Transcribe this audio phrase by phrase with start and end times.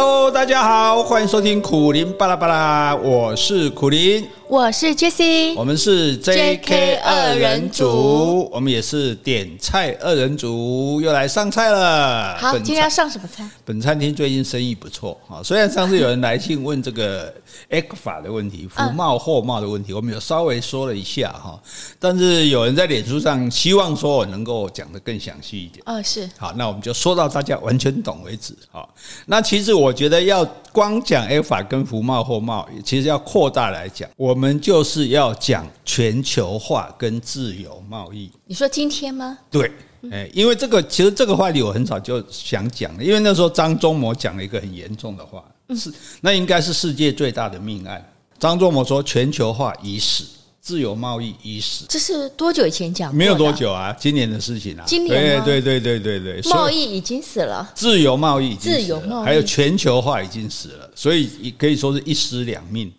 [0.00, 4.24] Hello，大家好，欢迎收听苦林巴拉巴拉，我是苦林。
[4.48, 12.36] 我是 Jessie，我们是 JK 二人组，我们也是点菜二人组，又来上菜了。
[12.36, 13.48] 好，今天要上什么菜？
[13.64, 17.32] 本餐厅最近生意不错啊，虽然上次有人来信问这个
[17.70, 21.60] ECFA 的问题，福贸货贸的问题，我们有稍微说了一下哈，
[22.00, 25.80] 但是有人在脸书上希望说我能够讲的更详细一点。
[25.86, 26.28] 哦，是。
[26.38, 28.52] 好，那我们就说到大家完全懂为止。
[28.72, 28.92] 好，
[29.26, 34.30] 那其实我觉得要光讲 Alpha 跟服贸货贸，其实要扩大来讲，我。
[34.30, 38.30] 我们就是要讲全球化跟自由贸易。
[38.46, 39.36] 你说今天吗？
[39.50, 39.70] 对，
[40.10, 45.44] 哎，因为这个其实这个话题我很早就想讲了，因为那时候张忠谋讲了一个很严重的话，
[45.76, 48.02] 是那应该是世界最大的命案。
[48.38, 50.24] 张忠谋说全球化已死，
[50.60, 51.86] 自由贸易已死。
[51.88, 53.16] 这是多久以前讲的？
[53.16, 54.84] 没有多久啊，今年的事情啊。
[54.86, 55.44] 今年吗？
[55.44, 62.92] 对对对对对对，贸易已经死了，自由贸易已经死了，自由贸易还有全球化已经死了，所以可以说是一尸两命。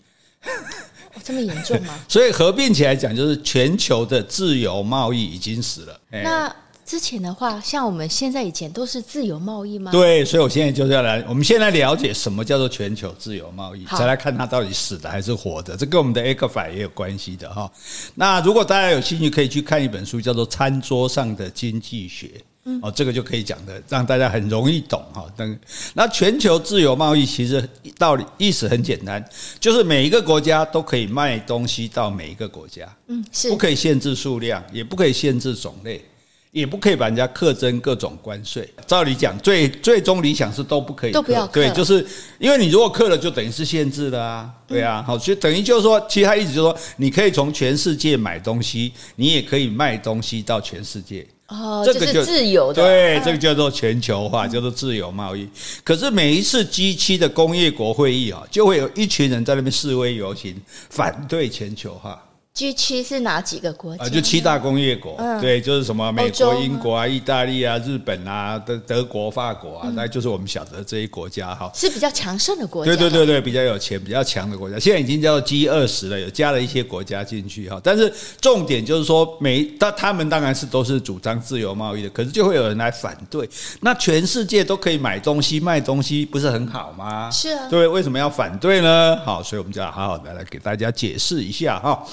[1.24, 1.94] 这么严重吗？
[2.10, 6.00] 所以合并起来讲，就是全球的自由贸易已经死了。
[6.10, 6.54] 那
[6.92, 9.94] 之前的话，像我们现在以前都是自由贸易吗？
[9.94, 15.78] 对，所以我现在就是要来，我们先来了解什么叫做全球自由贸易，再来看它到底死的还是活的。
[15.78, 17.72] 这跟我们的 ECFA 也有关系的哈。
[18.16, 22.28] 那如果大家有兴趣，可以去看一本书，叫做《餐桌上的经济学》。
[22.84, 25.26] 哦，这个就可以讲的，让大家很容易懂哈。
[25.38, 25.60] 等
[25.94, 27.66] 那全球自由贸易其实
[27.98, 29.26] 道理意思很简单，
[29.62, 36.04] 就是每一个国家都可以卖东西到每一个国家，嗯，是不可以限制数量，也不可以限制种类，
[36.52, 38.70] 也不可以把人家课征各种关税。
[38.86, 41.48] 照理讲，最最终理想是都不可以，都不要。
[41.48, 42.06] 对，就是
[42.40, 44.50] 因为你如果克了，就等于是限制了啊。
[44.68, 51.26] 对啊，好，所以等于就是说，其实他意思就是说，你可以从全世界买东西，你也可以卖东西到全世界。
[51.48, 55.48] 哦，这个就是自由的，对，这个叫做全球化，叫做自由贸易。
[55.84, 60.56] 可是每一次 G7 的工业国会议啊，就会有一群人在那边示威游行，
[60.90, 62.22] 反对全球化。
[62.54, 64.10] G7 是哪几个国家？
[64.10, 71.72] 就七大工业国，嗯、对，就是什么美国、英国啊、意大利啊、日本啊、德德国、法国啊，那、嗯、就是我们晓得的这些国家哈。
[71.74, 72.92] 是比较强盛的国家。
[72.92, 77.80] 对对对对，比较有钱、比较强的国家，现在已经叫做 G 二十了，有加了一些国家进去哈。
[77.82, 83.50] 但是重点就是说，每他他们当然是都是主张自由贸易的，可是就会有人来反对。
[83.80, 87.32] 那全世界都可以买东西、卖东西，不是很好吗？
[87.32, 87.70] 是啊。
[87.70, 89.18] 对，为什么要反对呢？
[89.24, 92.06] 好，所以我们就要好好的来给大家解释一下哈。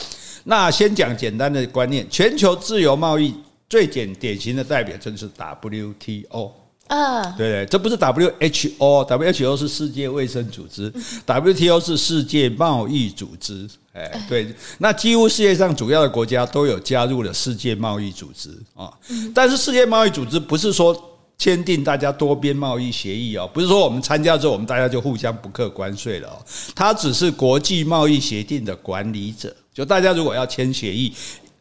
[0.50, 3.34] 那先讲简单的观念，全球自由贸易
[3.68, 6.50] 最简典型的代表就是 WTO
[6.86, 10.90] 啊，对对，这不是 WHO，WHO 是世界卫生组织
[11.26, 18.90] ，WTO 是世界贸易组织，哎，对，那几乎世界上主要的国家都有加入了世界贸易组织啊，
[19.34, 20.98] 但是世界贸易组织不是说
[21.36, 26.40] 签订大家多边贸易协议哦，不是说我们参加之后我们大家就互相不课关税了哦，
[26.74, 29.54] 它只是国际贸易协定的管理者。
[29.78, 31.14] 就大家如果要签协议，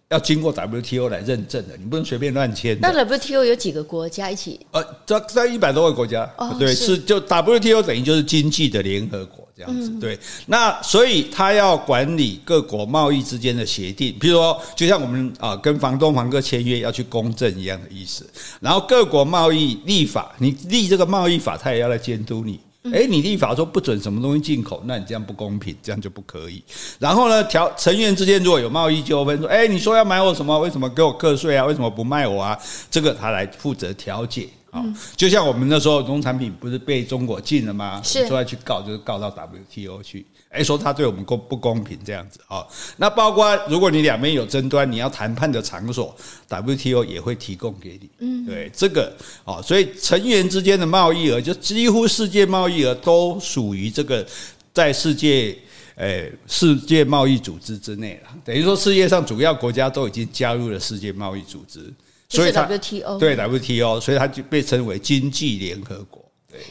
[0.10, 2.76] 要经过 WTO 来认证的，你不能随便乱签。
[2.82, 4.60] 那 WTO 有几个国家一起？
[4.72, 9.92] 呃，在在一百多个国家，哦、对，是，是就 WTO 等于就是经济的联合国这样子。
[9.94, 10.18] 嗯、对，
[10.48, 18.28] 那所以他要管理各国贸易之间的协定，比如说，就像我们啊跟房东房客签约要去公证一样的意思。
[18.60, 22.60] 然后各国贸易立法，你立这个贸易法，他也要来监督你。
[22.84, 26.64] 哎，你立法说不准什么东西进口，那你这样不公平，这样就不可以。
[27.00, 30.58] 然后呢，调成员之间如果有贸易纠纷，说，哎，你说要买我什么？
[30.60, 31.66] 为什么给我课税啊？
[31.66, 32.58] 为什么不卖我啊？
[32.90, 34.48] 这个他来负责调解。
[34.70, 34.84] 啊，
[35.16, 38.02] 就像我们那时候农产品不是被中国禁了吗？
[38.04, 40.26] 是，说要去告，就是告到 WTO 去。
[40.50, 42.66] 哎，说他对我们公不公平这样子啊？
[42.96, 46.16] 那包括如果你两边有争端，你要谈判的场所
[46.50, 48.10] ，WTO 也会提供给你。
[48.20, 49.14] 嗯，对这个
[49.44, 54.26] 啊，所以成员之间的贸易额，就几乎世界贸易额都属于这个
[54.74, 55.56] 在世界
[55.96, 58.30] 诶世界贸易组织之内了。
[58.46, 61.94] 等于说世界上主要国家都已经加入了世界贸易组织，
[62.30, 66.24] 所以它 WTO 对 WTO，所以它就被称为经济联合国。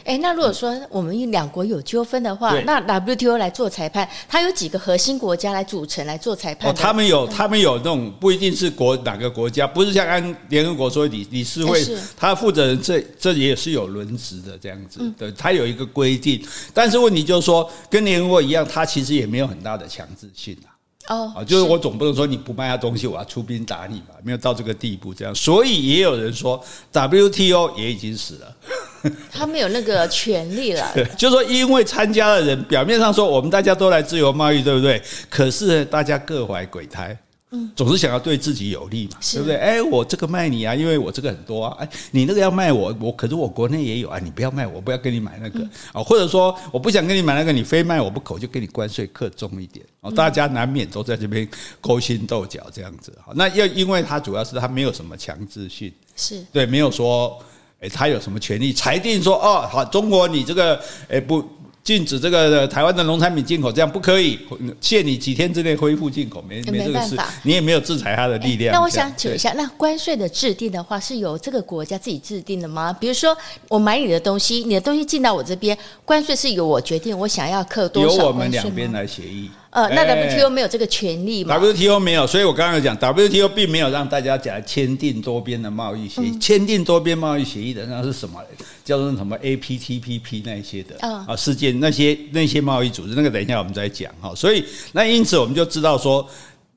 [0.05, 6.69] 哎，那如果说我们两国有纠纷的话，那 WTO 来做裁判，它有几个核心国家来组成来做裁判？
[6.69, 11.83] 哦，他们有，他们有那种不一定是国哪个国家，不是像按联合国说理理事会，
[12.15, 16.43] 他负责人这这也是有轮值的这样子，对，他有一个规定，
[16.73, 20.75] 但是问题就是说，跟联合国一样，它其实也没有很大的强制性啊。
[21.09, 24.15] 哦，就是我总不能说你不卖他东西，我要出兵打你吧？
[24.23, 26.61] 没有到这个地步，这样，所以也有人说
[26.91, 28.55] WTO 也已经死了，
[29.31, 30.91] 他没有那个权利了。
[31.17, 35.01] 就是说，因为参加的人表面上说我们大家都来自由贸易，对不对？
[35.29, 37.17] 可是大家各怀鬼胎，
[37.51, 39.55] 嗯，总是想要对自己有利嘛，对不对？
[39.55, 45.59] 哎，我这个卖你啊，因为我这个很多啊，哎，你那个要卖我，我可是我国内也有啊，你不要卖我，不要跟你买那个
[45.93, 51.47] 啊，或者说我不想跟你买那个，你非卖我不可，就给你关税克重一点哦，大家难免都在这边
[51.79, 53.31] 勾心斗角这样子哈。
[53.35, 57.39] 那要因为它主要是它没有什么强制性，是对，没有说
[57.79, 61.43] 哎，他有什么权利裁定说哦，好，中国你这个哎不。
[61.87, 64.37] 禁止这个台湾的农产品进口，这样不可以，
[64.81, 68.73] 限你几天之内恢复进口，没没这个事，你也没有制裁他的力量。
[68.73, 72.91] 那我想请问一下，那关税的制定的话，是由这个国家自己制定的吗？
[72.91, 73.33] 比如说，
[73.69, 78.17] 我买你的东西，你的东西进到我这边，关税是由我决定，我想要课多少？
[78.17, 79.49] 由我们两边来协议。
[79.77, 86.35] 呃，那 WTO 没有这个权利吗？WTO 没有，所以我刚刚有讲，WTO 并没有让大家讲签订多边的贸易协议。
[86.39, 88.41] 签订多边贸易协议的那是什么？
[88.83, 90.95] 叫做什么 APTPP 那些的
[91.27, 94.33] 啊，世界那些那些贸易组织，那个等一下我们再讲哈。
[94.33, 96.27] 所以那因此我们就知道说。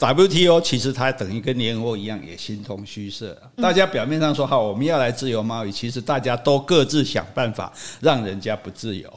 [0.00, 3.36] WTO 其实它等于跟联合国一样，也形同虚设。
[3.56, 7.70] 大家表面上说好，我们要来自由贸易，其实大家都各自想办法
[8.00, 9.12] 让人家不自由，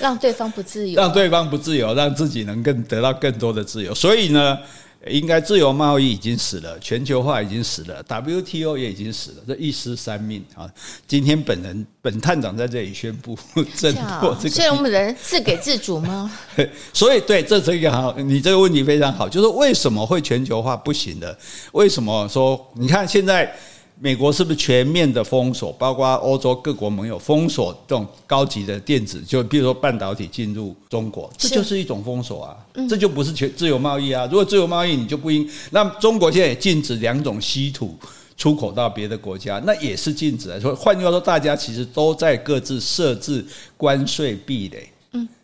[0.00, 3.94] 让对方不自由， 让对方不自由，让自己能更得到更多的自由。
[3.94, 4.58] 所以呢。
[5.08, 10.70] 应该自由贸易已经死了，全球化已经死了，WTO 也已经死了，这一失三命啊！
[11.06, 13.38] 今天本人本探长在这里宣布
[13.76, 16.30] 挣脱这个，所以我们人自给自足吗？
[16.92, 21.38] 所以对，这是一个好，你这个问题非常好，就是为什么会全球化不行的？
[21.72, 23.54] 为什么说你看现在？
[23.98, 32.56] 美国是不是全面的封锁，包括欧洲各国盟友封锁这种高级的电子，就比如说半导体进入中国，这就是一种封锁啊，
[32.88, 34.26] 这就不是全自由贸易啊。
[34.26, 37.96] 如果自由贸易，你就不应，那中国现在也禁止两种稀土
[38.36, 40.60] 出口到别的国家，那也是禁止啊。
[40.60, 43.42] 说换句话说，大家其实都在各自设置
[43.78, 44.86] 关税壁垒。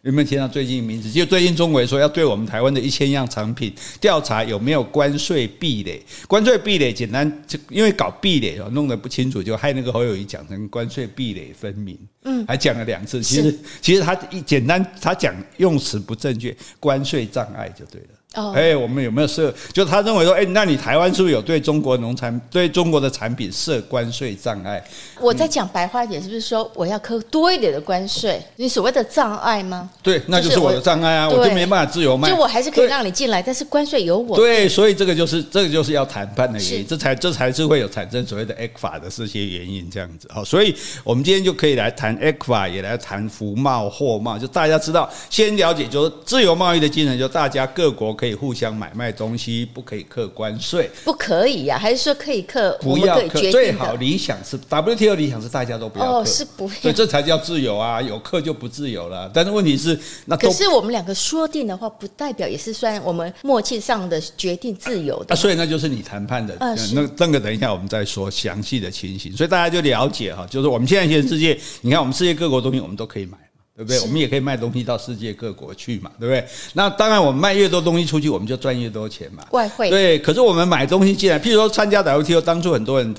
[0.03, 1.11] 有没有听到最近名字？
[1.11, 6.03] 就最近中国说要对我们台湾的一千样产品调查有没有关税壁垒？
[6.27, 11.99] 关税壁垒简单，就因为搞壁垒哦，弄得不清楚，就害那个侯友谊讲成关税壁垒分明。
[12.25, 13.23] 嗯，还讲了两次。
[13.23, 18.09] 其实其实他一简单，他讲用词不正确，关税障碍就对了。
[18.35, 19.53] 哦，哎，我们有没有设？
[19.73, 24.83] 就他认为说，哎，那你台湾是不是有对中国农产、对中国的产品设关税障碍？
[25.21, 28.43] 我在讲白话一点，是不是说我要扣多一点的关税？
[28.57, 29.91] 你所谓的障碍吗？
[30.03, 32.29] 对，那就是我的障碍啊，我，我就没办法自由卖。
[32.31, 34.37] 就我还是可以让你进来，但是关税由我。
[34.37, 40.27] 对，所以这个就是这个就是要谈判的原因，这才这才是会有产生所谓的 ECFA 的这些原因，这样子。
[40.33, 40.75] 好，所以
[41.05, 51.79] 我们今天就可以来谈 ECFA，也来谈服贸、货贸，就大家知道，先了解就是自由贸易的精神，就大家各国可以互相买卖东西，不可以课关税，不可以呀、啊？
[51.81, 52.79] 还是说可以课？
[52.81, 56.69] 不要课，最好理想是 WTO 理想是大家都不要课，哦，是不？
[56.69, 58.01] 所以，这才叫自由啊！
[58.01, 59.29] 有课就不自由了。
[59.35, 59.99] 但是问题是。
[60.27, 65.35] 那可是我们两个说定的话，不代表也是算我们默契上的决定自由的。
[65.35, 66.57] 啊，所以那就是你谈判的。
[66.61, 66.77] 那
[67.17, 69.37] 那个等一下我们再说详细的情形。
[69.37, 73.39] 所以大家就了解哈，就是我们现在全世界，你看我们世界各国东西我们都可以买嘛，
[73.85, 74.01] 对不对？
[74.01, 76.45] 我们也可以卖东西到世界各国去嘛，对不对？
[76.75, 79.47] 那当然我们卖越多东西出去，我们就赚越多钱嘛。
[79.51, 83.15] 外汇对，可是我们买东西进来，譬如说参加 WTO，当初很多人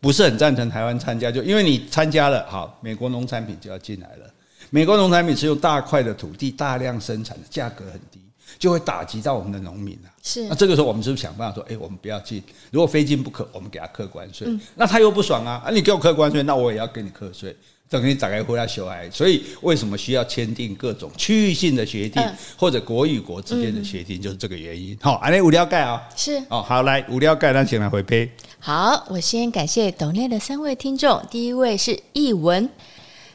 [0.00, 4.30] 不是很赞成台湾参加，就因为你参加了，好，美国农产品就要进来了。
[4.70, 8.20] 美国农产品是用大块的土地大量生产的，价格很低，
[8.56, 10.08] 就会打击到我们的农民啊。
[10.22, 12.40] 是，那这个时候我们是不是想办法说，哎，我们不要进，
[12.70, 14.46] 如果非进不可，我们给他课关税。
[14.48, 17.56] 嗯，那他又不爽啊，啊，你给我课关税，那我也要给你课税，
[17.90, 19.10] 等于打开回来小孩。
[19.10, 22.22] 所以为什么需要签订各种区域性的协定，
[22.56, 24.96] 或者国与国之间的协定，就是这个原因。
[25.02, 28.30] 好，安利无聊盖啊，是哦，好来无聊盖，那请来回呸。
[28.58, 32.70] 好，我先感谢斗内的三位听众，第一位是译文。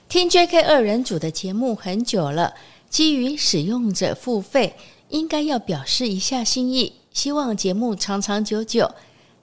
[0.07, 0.61] 听 J.K.
[0.61, 2.53] 二人组的节目很久了，
[2.89, 4.75] 基于使用者付费，
[5.09, 8.89] 应该要表示一下心意，希望节目长长久久。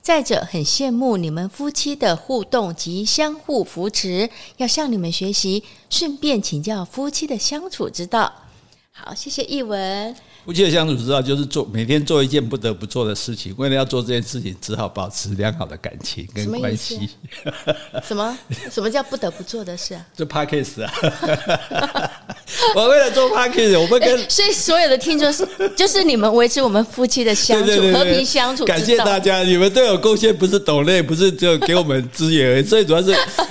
[0.02, 8.41] 再者，很羡慕你们夫妻的互动及相互扶持，要向你们学习，顺便请教夫妻的相处之道。
[9.04, 10.14] 好，谢谢译文。
[10.44, 17.09] 夫妻的相处之道就是做每天做一件不得不做的事情，为了要做这件事情，只好保持良好的感情跟关系。
[18.04, 18.38] 什么？
[18.71, 20.06] 什么叫不得不做的事啊？
[20.16, 20.92] 做 Podcast 啊！
[22.76, 28.64] 我为了做 Podcast，我们跟、欸、所以所有的听众是就是你们维持我们夫妻的相处和平相处。
[28.64, 32.64] 感谢大家，你们对我贡献，不是抖内，不是只有给我们资源而已。
[32.64, 33.11] 所以主要是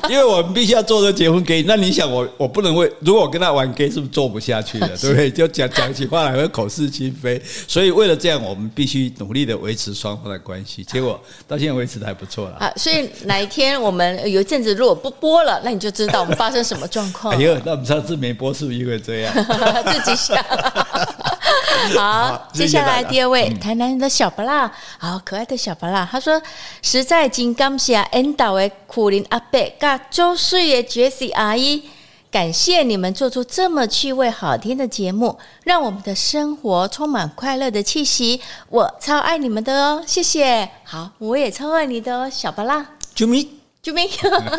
[0.09, 1.67] 因为我们必须要做这结婚给你。
[1.67, 4.89] 那你想我，我不能为如果我跟他玩 gay，是不是做不下去了？
[4.97, 5.31] 对不对？
[5.41, 6.91] 就讲讲起话来会口是。
[6.91, 10.83] 心非，所以为了这样，我们必须努力的维持双方的关系。
[10.83, 11.17] 结果
[11.47, 12.69] 到现在维持的还不错了啊！
[12.75, 17.33] 所以哪一天我们有一阵子如果不播了，那你就知道我们发生什么状况。
[17.33, 19.33] 哎呦，那我们上次没播是不是因为这样？
[19.87, 20.37] 自己想。
[21.95, 26.41] 好，接下来第二位，嗯、台南的小巴拉，好可爱的小巴拉，他说
[26.81, 31.83] 实在真感谢引导的苦林阿伯，甲周岁的 Jessie 阿姨，
[32.31, 38.39] 感谢你们做出这么趣味好听的节目，让我们的生活充满快乐的气息。
[38.69, 40.71] 我超爱你们的哦，谢谢。
[40.85, 42.83] 好，我也超爱你的哦，小巴拉。
[43.13, 43.59] 救命！
[43.81, 44.09] 救命。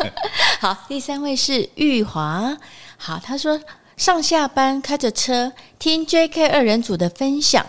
[0.61, 2.55] 好，第三位是玉华，
[2.97, 3.59] 好，他说。
[3.95, 7.63] 上下班开着车听 JK 二人组的分享，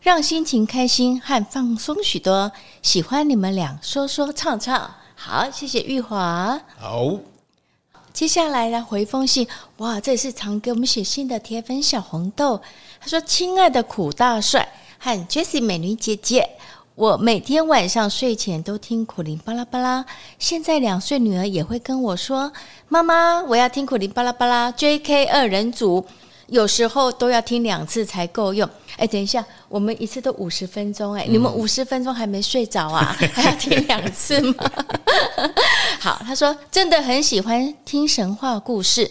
[0.00, 2.50] 让心情开心和放松许多。
[2.80, 6.58] 喜欢你们俩说说唱唱，好，谢谢玉华。
[6.78, 7.18] 好，
[8.16, 9.46] 接下来来回封信。
[9.76, 12.58] 哇，这是常给我们写信的铁粉小红豆。
[12.98, 14.66] 他说：“亲爱的苦大帅
[14.98, 16.48] 和 Jessie 美女姐姐。”
[16.96, 20.06] 我每天晚上睡前都听苦灵巴拉巴拉，
[20.38, 22.50] 现在两岁女儿也会跟我说
[22.88, 24.72] ：“妈妈，我要听苦灵巴拉巴拉。
[24.72, 26.06] ”JK 二人组
[26.48, 28.68] 有时候都要听两次才够用。
[28.96, 33.14] 哎，等一下，我们一次都五十分钟，哎，你们五十分钟还没睡着啊？
[33.34, 34.54] 还要听两次吗？
[36.00, 39.10] 好，他说真的很喜欢听神话故事。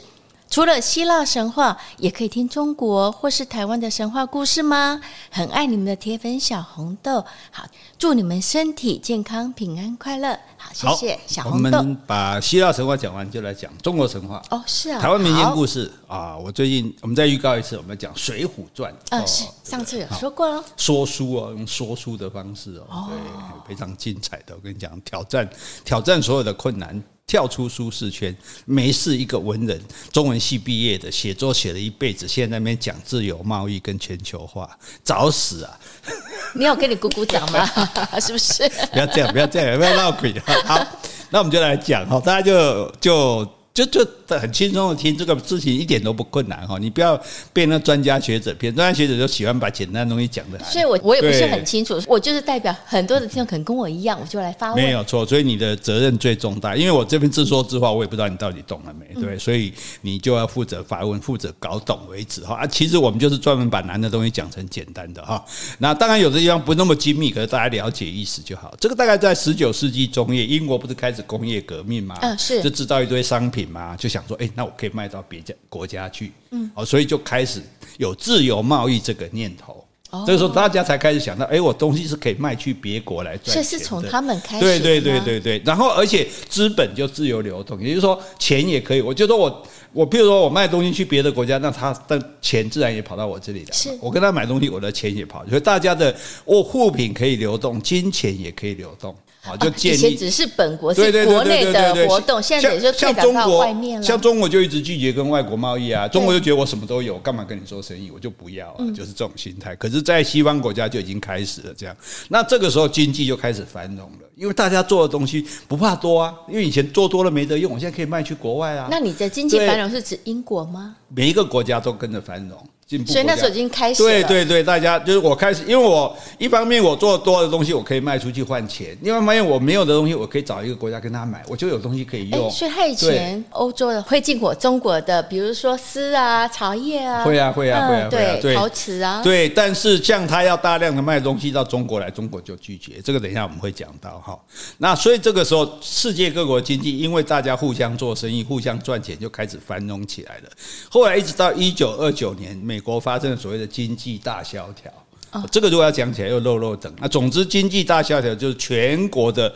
[0.50, 5.02] 除了希腊神话，也可以听中国或是台湾的神话故事吗？
[5.30, 7.66] 很爱你们的铁粉小红豆，好，
[7.98, 10.40] 祝你们身体健康、平安快乐。
[10.58, 11.78] 好，谢谢小红豆。
[11.80, 14.42] 我们把希腊神话讲完，就来讲中国神话。
[14.50, 16.38] 哦，是啊，台湾民间故事啊。
[16.38, 18.94] 我最近我们再预告一次，我们讲《水浒传》。
[19.10, 20.64] 嗯，是上次有说过了。
[20.78, 24.56] 说书哦，用说书的方式哦，对，非常精彩的。
[24.56, 25.50] 我跟你讲，挑战
[25.84, 27.04] 挑战所有的困难。
[27.28, 34.70] 跳出舒适圈，没事一个文人，中文系毕业的，写作写了一辈子，现在那边讲自由贸易跟全球化，
[35.04, 35.80] 找死啊！
[36.54, 37.66] 你有跟你姑姑讲吗？
[38.22, 38.70] 是不是？
[38.92, 40.34] 不要这样，不要这样，不要闹鬼。
[40.66, 40.86] 好，
[41.32, 43.48] 那我们就来讲哈，大家就就。
[43.76, 50.58] 就就很轻松的听这个事情一点都不困难哈，你不要被那专家学者骗，专家学者就喜欢把简单的东西讲的。
[50.64, 54.82] 所以我我也不是很清楚，我就是代表很多的听众可能跟我一样，我就来发问。
[54.82, 62.56] 没有错，所以你的责任最重大，因为我这边自说自话，我也不知道你到底懂了没，对，所以你就要负责发问，负责搞懂为止哈。
[62.56, 65.44] 啊，其实我们就是专门把难的东西讲成简单的哈。
[65.80, 68.74] 那当然有的地方不那么精密，可是大家了解意思就好。
[68.80, 72.18] 这个大概在十九世纪中叶，英国不是开始工业革命嘛？
[72.22, 74.50] 嗯，是，就制造一堆商品嘛，就想说，哎。
[74.56, 77.62] 那我可以卖到别家国家去，嗯，好，所以就开始
[77.98, 79.84] 有自由贸易这个念头。
[80.12, 83.56] 哦，这个时候大家才开始想到，哎，我东西是可以卖去别国来赚钱。
[83.56, 85.62] 这是从他们开始，对对对对对。
[85.66, 89.02] 然后，而且资本就自由流动，也就是说，钱也可以。
[89.02, 93.72] 我就说我我，譬如说我卖东西去别的国家，那他的钱自然也跑到我这里来。
[93.74, 95.46] 是我跟他买东西，我的钱也跑。
[95.48, 99.14] 所以大家的哦，物品可以流动，金钱也可以流动。
[99.48, 104.06] 啊，就建立只是本国是国内的活动，现在也就拓展到外面了。
[104.06, 108.10] 像中国就一直拒绝跟外国贸易啊，中国就觉得我什么都有，干嘛跟你做生意？
[108.12, 109.76] 我就不要啊，就是这种心态。
[109.76, 111.96] 可是，在西方国家就已经开始了这样。
[112.30, 118.88] 那这个时候经济就开始繁荣了，因为大家做的东西不怕多啊，因为以前做多了没得用，我现在可以卖去国外啊。
[118.90, 120.96] 那你的经济繁荣是指英国吗？
[121.10, 122.58] 每一个国家都跟着繁荣。
[122.88, 124.10] 所以那时候已经开始了。
[124.10, 132.48] 对对对，大家就是我开始，因为我一方面我做多的东西，我可以卖出去换钱；另外一方面我没有的东西，我可以找一个国家跟他买，我就有东西可以用。
[132.52, 139.50] 所以他以前欧洲的会进口中国的，比如说丝啊、茶叶啊，会啊会啊会啊，对陶瓷啊，对。
[139.50, 143.02] 但是像他要大量的卖东西到中国来，中国就拒绝。
[143.04, 144.38] 这个等一下我们会讲到哈。
[144.78, 150.50] 那所以这个时候，世界各国经济因为大家互相做生意、互相赚钱，就开始繁荣起来了。
[150.88, 154.92] 后来一直到一九二九年，美国发生了所谓的经济大萧条，
[155.32, 156.94] 哦，这个如果要讲起来又漏漏等。
[157.02, 159.54] 那总之，经济大萧条就是全国的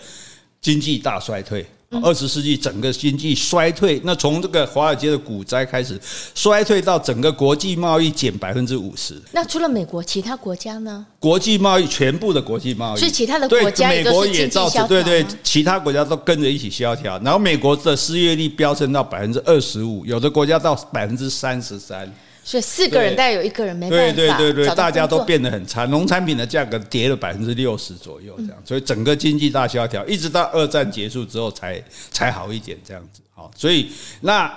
[0.59, 1.65] 经济大衰退。
[2.03, 5.99] 二十世纪整个经济衰退，那从这个华尔街的股灾开始
[6.35, 9.19] 衰退到整个国际贸易减百分之五十。
[9.31, 11.03] 那除了美国，其他国家呢？
[11.17, 17.17] 国际贸易全部的国际贸易，所以其他的国家美国也造成，对对，其他国家都跟着一起萧条。
[17.23, 22.07] 然后美国的失业率飙升到百分之二十五，有的国家到百分之三十三。
[22.49, 31.79] 所以四个人大概有一个人没办法，对对对对，大家都变得很差，农产品的价格跌了百分之六十左右，这样，所以整个经济大萧条，一直到二战结束之后才
[32.09, 33.21] 才好一点，这样子。
[33.35, 33.91] 好，所以
[34.21, 34.51] 那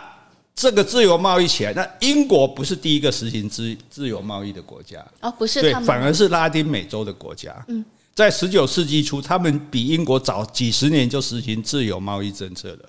[0.54, 7.54] 这个自由贸易起来，那英国不是第一个实行自自由贸易的国家哦，不是，对，反而是拉丁美洲的国家。
[7.68, 7.84] 嗯，
[8.14, 12.88] 在十九世纪初，他们比英国早几十年就实行自由贸易政策了。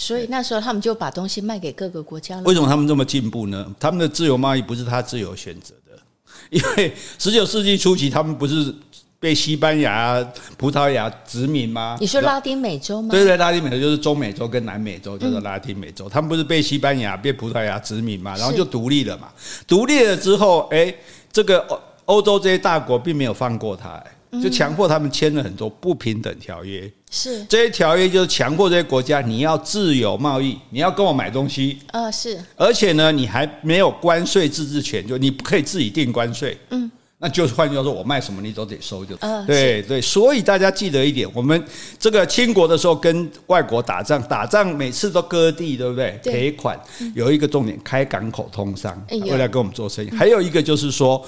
[0.00, 2.42] 所以那时候他们就把东西卖给各个国家了。
[2.44, 3.70] 为什么他们这么进步呢？
[3.78, 6.00] 他们的自由贸易不是他自由选择的，
[6.48, 8.74] 因为十九世纪初期他们不是
[9.18, 10.26] 被西班牙、
[10.56, 11.98] 葡萄牙殖民吗？
[12.00, 13.10] 你说拉丁美洲吗？
[13.10, 16.08] 对对，拉丁美洲就是中美洲跟南美洲，叫做拉丁美洲。
[16.08, 18.34] 他们不是被西班牙、被葡萄牙殖民嘛？
[18.38, 19.28] 然后就独立了嘛。
[19.66, 20.94] 独立了之后，哎，
[21.30, 21.64] 这个。
[22.06, 24.02] 欧洲这些大国并没有放过他，
[24.42, 26.90] 就强迫他们签了很多不平等条约。
[27.10, 31.78] 是这些条约就是强迫这些国家，你要自由贸易，你要跟我买东西。
[31.92, 32.38] 呃，是。
[32.56, 36.56] 而且呢，你还没有关税自治权，就你不可以自己定关税。
[36.70, 36.90] 嗯。
[37.22, 41.62] 那就是换句话说，我卖什么你都得收，就呃，对对，所以大家记得一点，我们
[41.98, 46.18] 这个清国的时候跟外国打仗，打仗每次都割地，对不对？
[46.24, 46.80] 赔款
[47.14, 50.08] 有一个重点，开港口通商，为了跟我们做生意。
[50.12, 51.22] 还有一个就是说，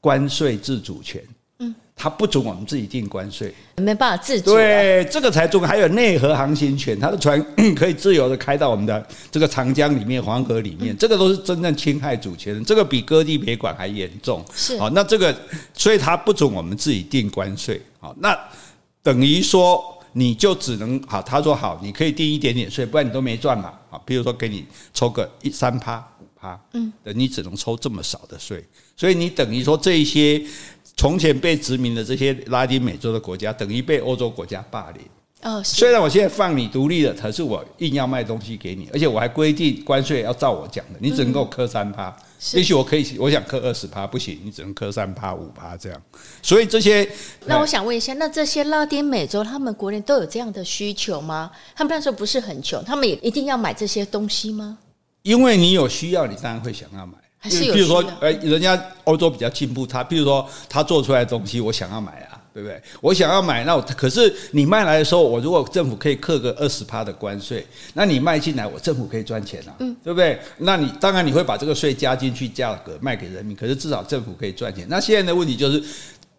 [0.00, 1.22] 关税自主权。
[1.98, 4.52] 他不准我们自己定关税，没办法自主。
[4.52, 5.68] 对，这个才重要。
[5.68, 12.64] 还有内河航行权，他的船 可以自由的开到我们的这个长江里面、黄河里面，这个都是真正侵害主权的。
[12.64, 14.44] 这个比割地赔款还严重。
[14.54, 15.36] 是好，那这个，
[15.74, 17.82] 所以他不准我们自己定关税。
[17.98, 18.38] 好，那
[19.02, 23.72] 等于说你就只能好，他说好，你可以定一点点税，不然你都没赚嘛。
[23.90, 24.64] 好，比如说给你
[24.94, 28.64] 抽个一三趴五趴，嗯，你只能抽这么少的税，
[28.96, 30.40] 所以你等于说这一些。
[30.98, 35.02] 从前被殖民的这些拉丁美洲的国家，等于被欧洲国家霸凌。
[35.42, 42.12] 哦，虽然我现在放你独立了，可是我硬要卖东西给你，而且我还规定关税要照我讲的，你只能够磕三趴。
[42.54, 46.02] 也许我可以，我想磕二十趴，不行，你只能磕三趴五趴这样。
[46.42, 47.08] 所以这些，
[47.46, 51.48] 那我想问一下，那这些拉丁美洲他们国内都有这样的需求吗？
[51.76, 54.76] 他们那时候不是很穷，他们也一定要买这些东西吗？
[55.22, 57.12] 因为你有需要，你当然会想要买。
[57.40, 62.82] 还是有，比如说，呃，人家欧洲比较进步，他比如说他做出来的东西，我想要买啊，对不对？
[63.00, 67.64] 我想要买，那我可是你卖来的时候，我如果政府可以克个二十趴的关税，
[67.94, 70.36] 那你卖进来，我政府可以赚钱啊，嗯，对不对？
[70.56, 74.84] 那你当然你会把这个税加进去，价格卖给人民，可是至少政府可以赚钱。
[74.88, 75.80] 那现在的问题就是，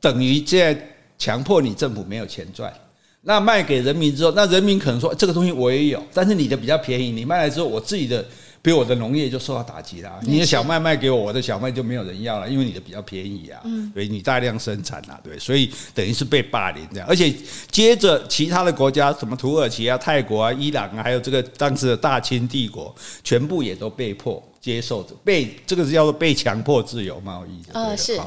[0.01, 2.74] 等于现在强迫你政府没有钱赚，
[3.22, 8.25] 那卖给人民之后，那人民可能说这个东西我也有，但是你的比较便宜，你卖来之后，我自己的。
[8.62, 13.62] 比如我的农业就受到打击了，你的小麦卖给我，我的小麦就没有人要了，因为你的比较便宜啊，
[13.94, 17.34] 所以你大量生产啊，对，所以等于是被霸凌这样，而且
[17.72, 27.79] 接着其他的国家，什么土耳其啊、泰国啊、伊朗啊，还有这个当时的大清帝国，全部也都被迫接受着，被这个是叫做被强迫自由贸易的。
[27.79, 28.20] 呃，是。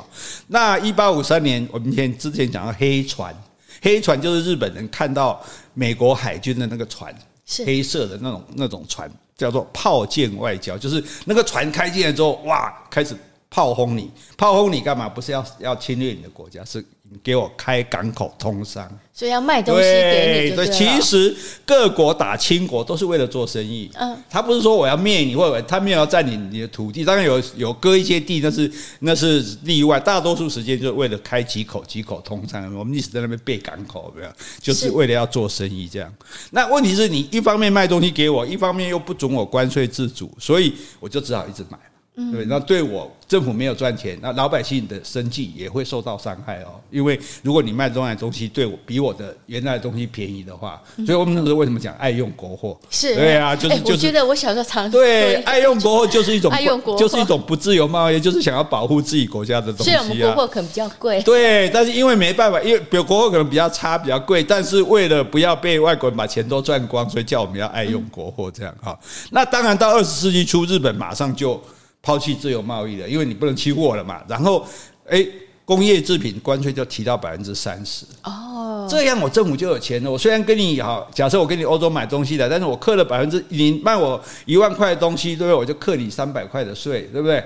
[0.46, 3.34] 那一八五三年，我们前之前讲到黑船，
[3.82, 9.10] 黑船就是日本人看到美国海军的那个船，是黑色的那种那种船。
[9.36, 13.16] 叫做炮舰外交，就是那个船开进来之后，哇，开始
[13.50, 15.08] 炮轰你，炮轰你干嘛？
[15.08, 16.84] 不是要要侵略你的国家，是。
[17.22, 20.56] 给我开港口通商，所以要卖东西给你。
[20.56, 21.34] 对，其实
[21.66, 23.90] 各国打清国都是为了做生意。
[23.94, 27.04] 嗯，他不是说我要灭你，或者他没有要占领你的土地。
[27.04, 28.70] 当然有有割一些地，那是
[29.00, 29.98] 那是例外。
[30.00, 32.62] 大多数时间就是为了开几口几口通商。
[32.74, 34.28] 我们一直在那边背港口，没有，
[34.60, 36.12] 就是为了要做生意这样。
[36.50, 41.78] 那问题是你一方面卖东西给我，一方面又不准我关税自主，所以我就只好一直买。
[42.14, 46.78] 对，那对我政府没有赚钱，那老百姓的生计也会受到伤害哦。
[46.90, 52.78] 因为如果你卖东来东西对我比我的原来的东西便宜的话，所以我们那时候为什么讲爱用国货？
[52.90, 53.92] 是，对啊，就是就是。
[53.92, 59.84] 我觉得我小时候常对爱用国货就是一种 爱用国货，就是一种不自由贸易，就是想要保护自己国家的东西啊。
[59.84, 68.98] 虽然我们国货可能比较贵，对，但是因为没办法，因为比如国货可能比较差，比较贵，但是为了不要被外国人把钱都赚光，所以叫我们要爱用国货这样哈。
[69.30, 71.58] 那当然到二十世纪初，日本马上就。
[72.02, 74.20] 抛弃自由贸易了，因为你不能欺负我了嘛。
[74.28, 74.66] 然后，
[75.06, 75.28] 诶，
[75.64, 78.04] 工业制品关税就提到百分之三十。
[78.24, 80.10] 哦，这样我政府就有钱了。
[80.10, 85.54] 我虽然跟你好，假设我跟你欧洲买东西的，但是我克了百分之，你卖我一万块的东西，对不对？
[85.54, 87.42] 我就克你三百块的税，对不对？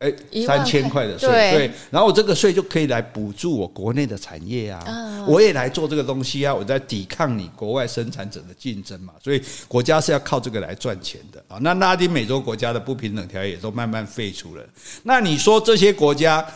[0.00, 0.12] 哎，
[0.46, 4.84] 三千块的税，对，然后我这个税就可以来补助我国内的产业啊，
[5.26, 11.56] 我也来做这个东西啊，我在抵抗你国外生产者的竞争嘛，所以国家是要靠这个来赚钱的啊。
[11.62, 14.62] 那拉丁美洲国家的不平等条约也都慢慢废除了。
[15.02, 16.46] 那你说这些国家，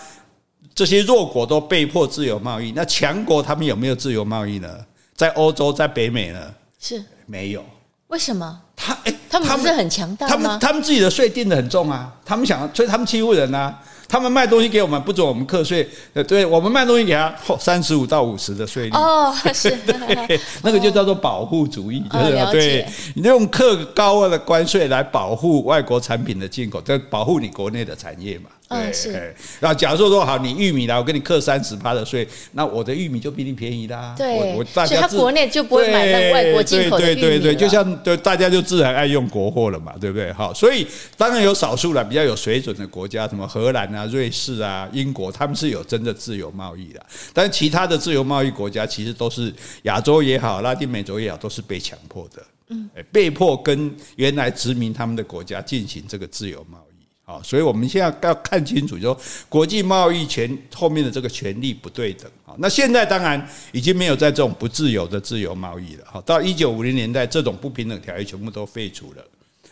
[0.74, 4.85] 这些弱国都被迫自由贸易，那强国他们有没有自由贸易呢？
[5.14, 6.55] 在欧洲，在北美呢？
[6.79, 7.64] 是没有。
[8.09, 8.61] 为什么？
[8.76, 10.32] 他哎，他们不是很强大吗？
[10.32, 13.78] 他们他们自己的税定的很重啊，他们想，所以他们欺负人啊。
[14.12, 15.88] 他们卖东西给我们，不准我们课税。
[16.14, 18.90] 呃，对，我们卖东西给他，三十五到五十的税率。
[18.90, 19.72] 哦，是，
[20.64, 28.50] 那个就叫做保护主义，就是对，你用课高额的关税来保护外国产品的进口，在保护你国内的产业嘛。
[28.70, 29.35] 对，是。
[29.59, 34.14] 那假如说说好，你玉米来，我给你克三十趴的税，那我的玉米就比你便宜啦。
[34.16, 37.20] 对，我大家他国内就不会买到外国进口的玉米。
[37.20, 40.33] 对对对，就像对大家就自然爱用国货了嘛，对不对？
[40.33, 47.04] 好，所以当然有少数了比较有水准的国家，什么荷兰啊、瑞士啊、英国，他们是有真的自由贸易的。
[47.35, 49.52] 但是其他的自由贸易国家，其实都是
[49.83, 52.42] 亚洲也好、拉丁美洲也好，都是被强迫的。
[52.68, 56.89] 嗯，被迫跟原来殖民他们的国家进行这个自由贸易。
[57.30, 59.16] 啊，所以我们现在要看清楚，就
[59.48, 62.54] 国际贸易权后面的这个权利不对等啊。
[62.58, 66.04] 那现在当然已经没有在这种不自由的自由贸易了。
[66.04, 69.24] 好，到一九五零年代，这种不平等条约全部都废除了。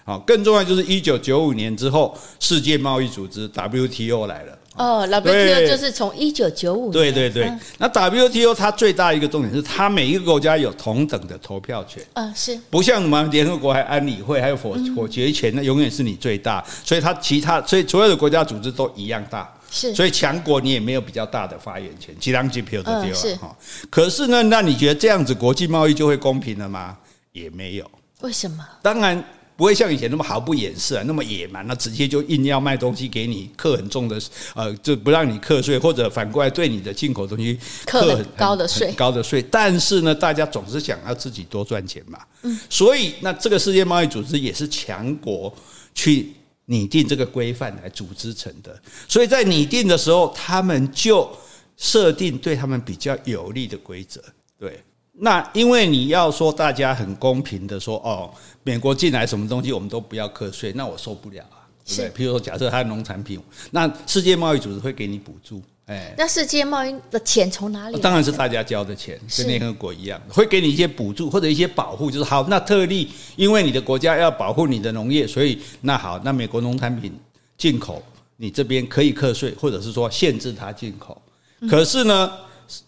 [0.04, 4.57] 好，更重要就是一九九五年之后，世界贸易组织 WTO 来了。
[4.78, 6.92] 哦，WTO 就是从一九九五年。
[6.92, 12.02] 对对对，那 WTO 它最大一个重点是，它每一个国家有同等的投票权。
[12.14, 12.58] 嗯，是。
[12.70, 16.64] 不像什么联合国、还安理会、还有否否决权，那永远是你最大。
[16.84, 19.52] 所以它其他，所以所有的国家组织都一样大。
[19.70, 19.94] 是。
[19.94, 23.56] 所以强国你也没有比较大的发言权，其他机票的地方哈。
[23.90, 26.96] 可是呢，那你觉得这样子国际贸易就会公平了吗？
[27.32, 27.90] 也没有。
[28.20, 28.64] 为什么？
[28.80, 29.24] 当然。
[29.58, 34.16] 不会像以前那么毫不掩饰啊，那么野蛮，那直接就硬要卖东西给你，课很重的，
[34.54, 39.42] 呃，就不让你课税，或者反过来对你的进口东西课很高的税，高的税。
[39.50, 45.52] 但是呢，大家总是想要自己多赚钱嘛，嗯，所以那这个世界贸易组织也是强国
[45.92, 46.32] 去
[46.66, 51.28] 拟定这个规范来组织成的，所以在拟定的时候，他们就
[51.76, 54.22] 设定对他们比较有利的规则，
[54.56, 54.80] 对。
[55.20, 58.30] 那因为你要说大家很公平的说哦，
[58.62, 62.10] 美国进来什么东西我们都不要课税，那我受不了啊，对不对？
[62.10, 63.40] 譬如说，假设它的农产品，
[63.72, 67.98] 那世界贸易组织会给你补助，哎，那世界贸易的钱从哪里？
[68.00, 77.12] 当然是大家交的钱，跟联合国一样，会给你一些补助或者一些保护，就是好，那特例，因为你的国家要保护你的农业，所以那好，那美国农产品
[77.56, 78.00] 进口
[78.36, 81.20] 你这边可以课税，或者是说限制它进口，
[81.68, 82.30] 可是呢？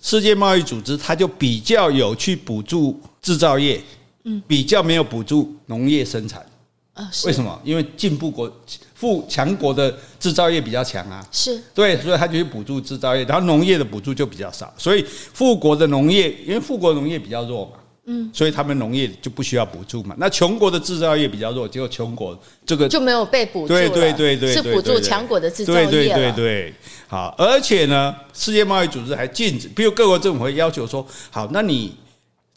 [0.00, 3.80] 世界贸易组织，它就比较有去补助制造业，
[4.24, 6.44] 嗯，比较没有补助农业生产，
[6.92, 7.60] 啊，为什么？
[7.64, 8.50] 因为进步国、
[8.94, 17.72] 富强国的制造业比较强啊，是对，所以它就去补助制造业，然后农业的补助就比较少，所以富国的农业，因为富国农业比较弱嘛。
[18.12, 20.16] 嗯，所以他们农业就不需要补助嘛。
[20.18, 23.68] 那穷国的制造业比较弱，结果穷国这个就没有被补助。
[23.68, 25.86] 对对对对，是补助强国的制造业。
[25.86, 26.74] 对对对对，
[27.06, 31.94] 好，而且呢，世界贸易组织还禁止，比如各国政府会要求说，好，那你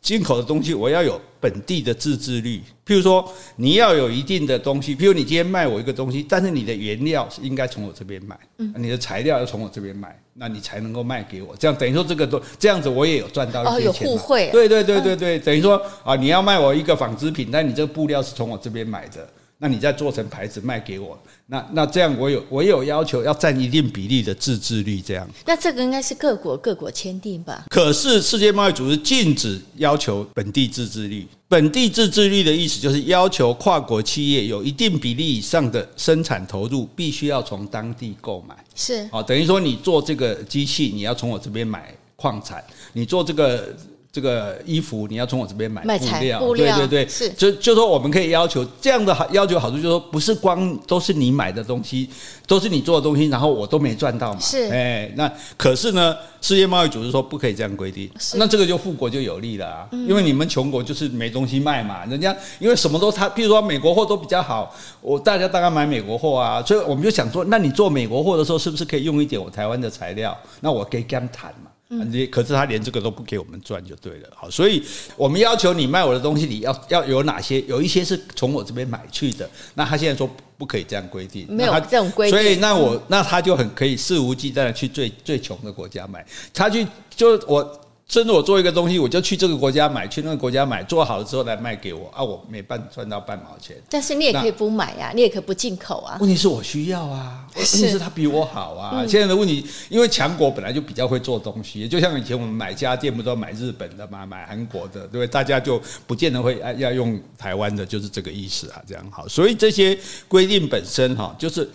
[0.03, 2.61] 进口的东西我要有本地的自制率。
[2.85, 10.19] 譬如说，你要有一定的东西，譬如你今天卖我一个东西，但是你的原料是应该从我这边买，嗯，你的材料要从我这边买。
[10.35, 14.07] 那你才能够卖给我，这样等于说这个都这样子，我也有赚到一些钱。
[14.07, 14.49] 哦，有互惠。
[14.51, 19.29] 对对对对对，等于说啊，你要卖我一个纺织品，但你这个布料是从我这边买的，
[19.63, 25.25] 那你再做成牌子卖给我，那那这样我有我有要求要占一定比例的自制率，这样。
[25.45, 27.63] 那这个应该是各国各国签订吧？
[27.69, 31.25] 可是世界贸易组织禁止要求本地自制率。
[31.47, 38.53] 本地自制率的意思就是要求跨国企业有一定比例以上的生产投入，必须要从当地购买。
[38.75, 42.59] 是，啊，等于说你做这个机器，你要从我这边买矿产；
[42.91, 43.73] 你做这个。
[44.13, 52.07] 这个衣服你要从我这边买布料，布料对对对，是就就说我们可以要求这样的好要求好处，就是说不是光都是你买的东西，
[52.45, 54.39] 都是你做的东西，然后我都没赚到嘛。
[54.39, 70.37] 是，哎，那可是呢，世界贸易组织说不可以这样规定，那这个就富国就有利了啊，因为你们穷国就是没东西卖嘛，人家因为什么都他，譬如说美国货都比较好，我大家大概买美国货啊，所以我们就想说，那你做美国货的时候，是不是可以用一点我台湾的材料？
[70.59, 71.71] 那我可以跟他们谈嘛。
[72.11, 74.83] 你可是他连这个都不给我们赚就对了，好，所以
[75.15, 77.61] 我们要求你卖我的东西，你要要有哪些？
[77.61, 87.79] 有一些是从我这边买去的，那他现在说不可以这样规定，没有这种规定，所以那我那他就很可以肆无忌惮的去最最穷的国家买，他去就我。
[88.13, 93.75] 甚至我做一个东西，我就去这个国家买，去那个国家买，做好了之后来卖给我啊，我没办赚到半毛钱。
[93.89, 96.19] 但是你也可以不买呀、啊，你也可以不进口啊。
[96.21, 99.03] 问题是我需要啊，问题是他比我好啊。
[99.07, 105.25] 现在的问题，因为强国本来就比较会做东西，就像以前我们买家电不都要买日本的嘛，买韩国的，对不对？
[105.25, 108.81] 大家就不见得会要用台湾的，就是这个意思啊。
[108.85, 109.97] 这样好，所以这些
[110.27, 111.67] 规定本身哈，就是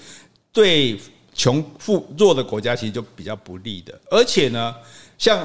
[0.53, 0.97] 对
[1.35, 4.73] 穷富弱的国家其实就比较不利的，而且呢，
[5.19, 5.45] 像。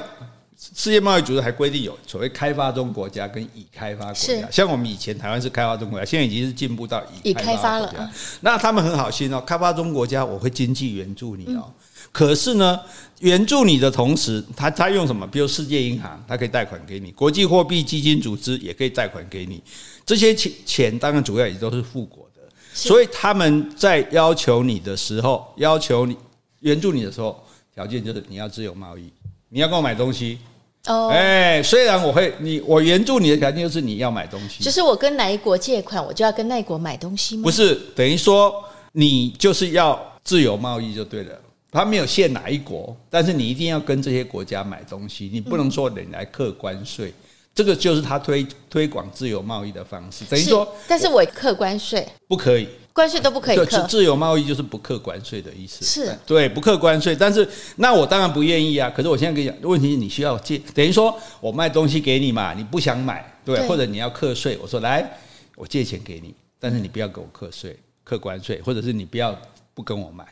[0.73, 8.10] 世界贸易组织还规定有所谓开发中国家跟已开发国家，像我们以前台湾是开发中国家，现在已经是进步到已开发了。
[8.39, 11.69] 那他们很好心哦，开发中国家我会经济援助你哦，
[12.13, 12.80] 可是呢，
[13.19, 15.28] 援助你的同时，他他用什么？
[15.28, 19.62] 比如世界银行，它可以贷款给你；国际货币基金组织也可以贷款给你。
[20.06, 22.41] 这些钱钱当然主要也都是富国的，
[22.73, 26.15] 所以他们在要求你的时候，要求你
[26.62, 27.43] 援助你的时候，
[27.76, 29.12] 条件就是你要自由贸易，
[29.49, 30.39] 你要跟我买东西。
[30.88, 37.43] 哦，哎，虽然我会你，我援助你的条件就是你要买东西，就是我跟哪一国借款，我就要跟那一国买东西吗？
[37.43, 38.54] 不是，等于说
[38.91, 41.39] 你就是要自由贸易就对了。
[41.72, 47.12] 他没有限哪一国，但是你一定要跟这些国家买东西，你不能说你来客关税。
[47.56, 52.08] 这个就是他推推广自由贸易的方式，等于说，但是我课关税。
[52.28, 56.18] 不可以，关税都不可以课，自由贸易就是不课关税的意思，是。
[56.26, 57.16] 对，不课关税。
[57.16, 58.89] 但是那我当然不愿意啊。
[58.89, 63.68] 可是我现在跟你讲，问题是你需要借，等于说我卖东西给你嘛，你不想买，对，对。
[63.68, 65.18] 或者你要课税，我说来，
[65.56, 69.39] 我借钱给你，但是你不要给我课税、课关税，或者是你不要
[69.76, 70.26] 不跟我买。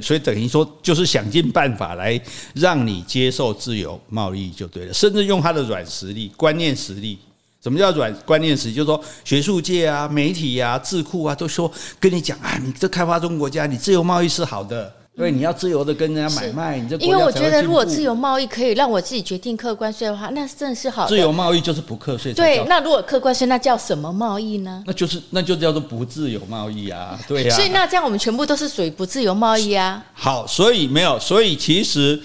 [0.00, 2.20] 所以等于说，就是想尽办法来
[2.54, 7.18] 让你接受自由贸易就对了，甚至用他的软实力、观念实力。
[7.62, 8.74] 什么叫软观念实力？
[8.74, 14.92] 就是说，学术界啊、媒体啊、智库啊，都说跟你讲啊，你这开发中国家，你自由贸易是好的。
[15.16, 21.06] 因为你要自由的跟人家买卖，你这因为我觉得如果自由贸易可以让我自己决定客关税的话，那真的是好。
[21.06, 22.32] 自由贸易就是不课税。
[22.32, 24.82] 对，那如果课关税，那叫什么贸易呢？
[24.86, 27.56] 那就是那就叫做不自由贸易啊， 对呀、啊。
[27.56, 30.04] 所以那这样我们全部都是属于不自由贸易啊。
[30.14, 32.20] 好，所以没有，所以其实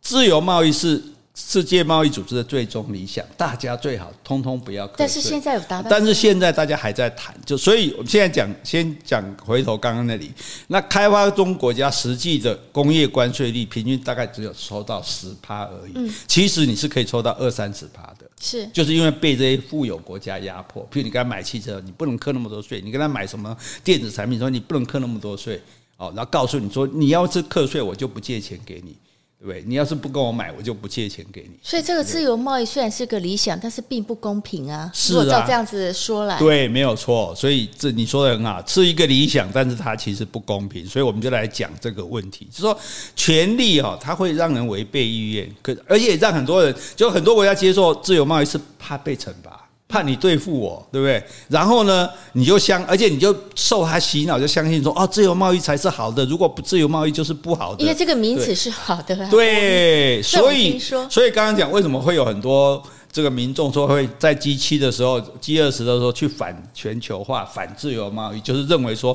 [0.00, 1.02] 自由贸易是。
[1.34, 4.86] 世界贸易组织的最终理想，大家最好通通不要。
[4.96, 10.30] 但是现在有达到，但是现在大家还在谈，就所以我们现在讲，先讲回头刚刚那里，
[10.66, 15.92] 那开发中国家实际的工业关税率平均大概只有抽到十趴而已。
[15.94, 25.60] 嗯，其实你是可以抽到二三十趴的，是，就是因为被这些富有国家压迫，譬如你跟他买汽车，你不能课那么多税；你跟他买什么电子产品，说你不能课那么多税。
[25.98, 28.96] 哦，然后告诉你说，你要是课税，我就不借钱给你。
[29.44, 31.58] 对，你要是不跟我买，我就不借钱给你。
[31.62, 34.88] 所以这个自由贸易虽然是个理想，但是并不公平啊。
[34.94, 37.34] 是啊，如果照这样子说来，对，没有错。
[37.34, 40.86] 所以这你说的很好，是一个理想，但是它其实不公平。
[40.86, 42.78] 所以我们就来讲这个问题，就是说
[43.16, 49.61] 权利哦，它会让人违背意愿，可而且让很多人，就很多国家接受自由贸易是怕被惩罚。
[49.92, 51.22] 怕你对付我，对不对？
[51.48, 57.82] 然后呢，你就相，而且你就受他洗脑，就相信说，哦，自由贸易才是好的，如果不自由贸易就是不好的。
[57.82, 59.28] 因为这个名词是好的。
[59.28, 69.14] 对，所以所以刚刚讲为什么会有很多这个民众说会在 G 七的时候、G 二十的时候去反全球化、反自由贸易，就是认为说。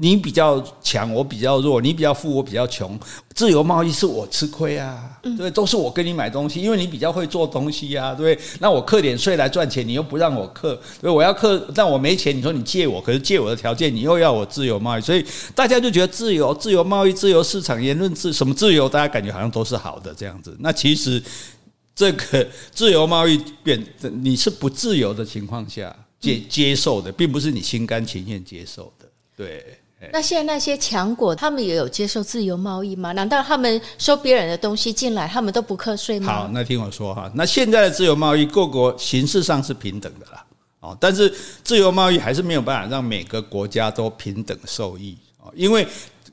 [0.00, 2.98] 你比较强，我比较弱；你比较富，我比较穷。
[3.34, 8.38] 自由贸易是我吃亏啊，对，都是我跟你买东西，因为你比较会做东西呀，对。
[8.60, 20.56] 那我课点税来赚钱，你又不让我课，对，我要课，但我没钱，你说你借我，可是借我的条件，你又要我自由贸易，所以大家就觉得自由、自由贸易、自由市场、言论自什么自由，大家感觉好像都是好的这样子。
[20.60, 21.22] 那其实
[21.94, 23.84] 这个自由贸易变，
[24.20, 29.06] 你是不自由的情况下接接受的，并不是你心甘情愿接受的，
[29.36, 29.77] 对。
[30.12, 33.10] 那现在那些强国，他们也有接受自由贸易吗？
[33.12, 36.32] 难道他们收别人的东西进来，他们都不课税吗？
[36.32, 40.44] 好，那听我说哈，那现在的自由贸易，各国形式上是平等的啦，
[40.78, 41.34] 哦，但是
[41.64, 45.84] 自由贸易还是没有办法让每个国家都平等受益哦，因为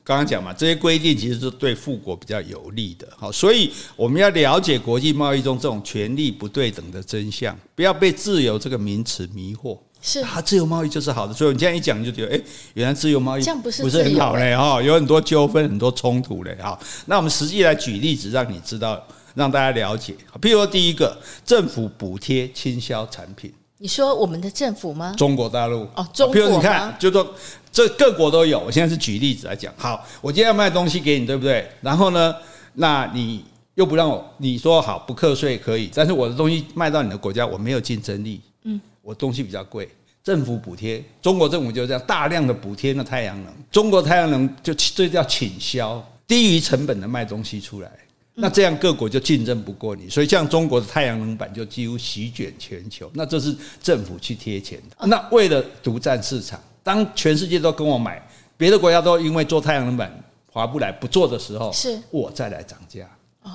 [0.04, 9.76] 刚刚讲嘛，这些规定其实是对富国比较有利的，好，所以我们要了解国际贸易中这种权力不对等的真相，不要被自由这个名词迷惑。
[10.06, 12.40] 是啊，自由贸易就是好的，所以你这样一讲，就觉得哎，
[12.74, 16.78] 原来自由贸易这样不是不是很好嘞哈，有很多纠纷，很多冲突嘞哈。
[17.06, 20.14] 那我们实际来举例子，让你知道，让大家了解。
[20.40, 23.52] 譬如说，第一个，政府补贴倾销产品。
[23.78, 25.12] 你说我们的政府吗？
[25.18, 26.36] 中国大陆哦，中国。
[26.36, 27.34] 譬如你看，就说
[27.72, 28.60] 这各国都有。
[28.60, 29.74] 我现在是举例子来讲。
[29.76, 31.68] 好，我今天要卖东西给你，对不对？
[31.80, 32.32] 然后呢，
[32.74, 38.40] 那你又不让我，你说好不课税可以，但是我的东西卖到你的国家，我没有竞争力。
[38.62, 38.80] 嗯。
[39.06, 39.88] 我东西比较贵，
[40.24, 47.88] 政府补贴，中国政府就这样大量的补贴那太阳能，中国太阳能就这叫倾销，低于成本的卖东西出来，
[48.34, 55.06] 那这样各国就竞争不过你，所以像中国的太阳能板就几乎席卷全球，那这是政府去贴钱的。
[55.06, 58.20] 那为了独占市场，当全世界都跟我买，
[58.56, 60.12] 别的国家都因为做太阳能板
[60.50, 63.08] 划不来不做的时候，是我再来涨价。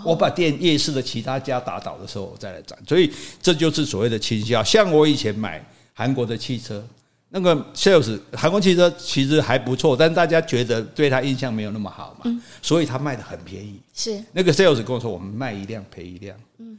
[0.03, 4.63] 我把店夜市的其他家打倒的时候，我再来涨，所以这就是所谓的倾销。
[4.63, 6.83] 像我以前买韩国的汽车，
[7.29, 13.79] 那个 sales 韩国汽车其实还不错，但大家觉得对他印象没有那么好嘛，所以他卖的很便宜。
[13.93, 16.37] 是那个 sales 跟我说，我们卖一辆赔一辆。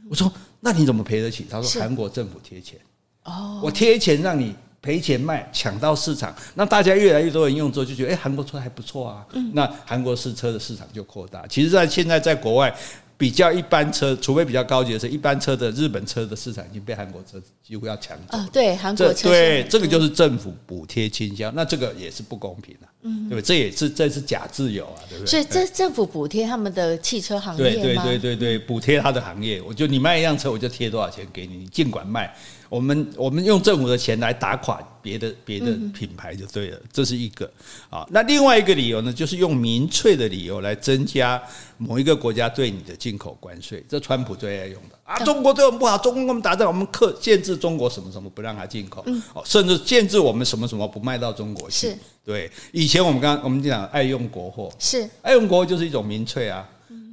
[0.09, 1.45] 我说那你怎么赔得起？
[1.49, 2.79] 他说韩国政府贴钱。
[3.23, 9.25] 哦，我贴钱让你赔钱卖，抢到市场，那大家越来越多人用之后，就觉得哎，韩国车还不错啊。
[9.53, 11.47] 那韩国试车的市场就扩大。
[11.47, 12.75] 其实，在现在在国外。
[13.17, 18.37] 比较一般车，除非比较高级的车，一般车的日本车的市场已经被韩国车几乎要抢走。
[18.37, 19.29] 啊，对，韩国车。
[19.29, 23.41] 对，这个就是政府补贴倾销，那这个也是不公平的，嗯，对不对？
[23.41, 25.29] 这也是这是假自由啊，对不对？
[25.29, 32.35] 所以这政府补贴他们的汽车行业对对对对，补贴他的行业，我就你卖一辆车，我就贴多少钱给你，你尽管卖。
[32.69, 37.45] 我们我们用政府的钱来打垮别的别的品牌就对了，这是一个
[37.87, 38.03] 啊。
[38.09, 41.39] 那另外一个理由呢，就是用民粹的理由来增加
[41.77, 45.17] 某一个国家对你的进口关税，这川普最爱用的啊。
[45.25, 51.95] 中国对我们不好，中国跟我们打仗，我们克限制中国什么什么，不让它进口，哦，甚至限制我们什么什么不卖到中国去。
[52.25, 56.67] 对，以前我们刚刚我们讲爱用国货，是爱用国货就是一种民粹啊。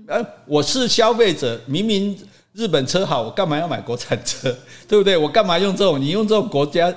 [0.06, 2.18] 呃，我是消费者，明明。
[2.52, 4.54] 日本车好，我干嘛要买国产车？
[4.88, 5.16] 对不对？
[5.16, 6.00] 我干嘛用这种？
[6.00, 6.92] 你用这种国家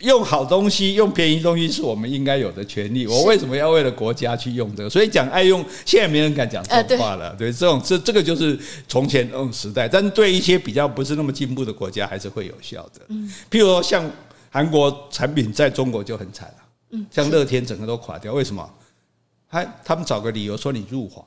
[0.00, 3.04] 用好东西，用便宜东西是我们应该有的权利。
[3.08, 4.88] 我为什么要为了国家去用这个？
[4.88, 7.34] 所以讲爱用，现在没人敢讲这种话了。
[7.36, 13.00] 对，这种这这个就是从前那种时代，但是对一些比较不是那么进步的国家，还是会有效的。
[13.08, 14.08] 嗯，譬如说像
[14.50, 16.54] 韩国产品在中国就很惨了，
[16.90, 18.70] 嗯，像乐天整个都垮掉，为什么？
[19.48, 21.24] 还他们找个理由说你入华。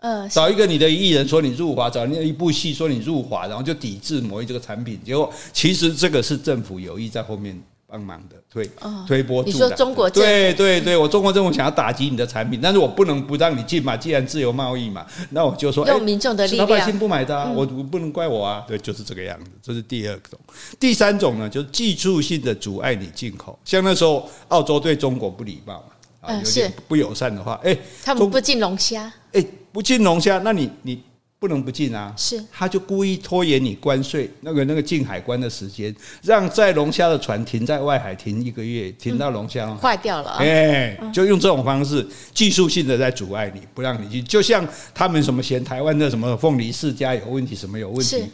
[0.00, 8.70] 嗯，找一个你的艺人说你入华，找那一部戏说你入华，然后就抵制某一这个产品，结果其实这个是政府有意在后面帮忙的推
[9.08, 9.54] 推波助澜。
[9.56, 18.64] 你说中国对对对，我中国政府想要打击你的产品，但是我不能不让你进嘛，既然自由贸易嘛，那我就说用民众的力量，老百姓不买单，我不能怪我啊。
[18.68, 19.50] 对，就是这个样子。
[19.60, 20.38] 这是第二种，
[20.78, 29.44] 第三种呢，就是技术性的阻碍你进口，像那时候澳洲对中国不礼貌嘛，啊，有点不友善的话，哎，他们不进龙虾，哎。
[29.78, 31.00] 不进龙虾，那你你
[31.38, 32.12] 不能不进啊！
[32.16, 40.32] 是，他就故意拖延你关税那个那个进海关的时间，让载龙虾的船停在外海停一个月，停到龙虾坏掉了。
[40.32, 44.24] 哎，就用这种方式技术性的在阻碍你，不让你进。
[44.24, 48.24] 就像他们什么嫌台湾的什么凤梨世家有问题，什么有问题？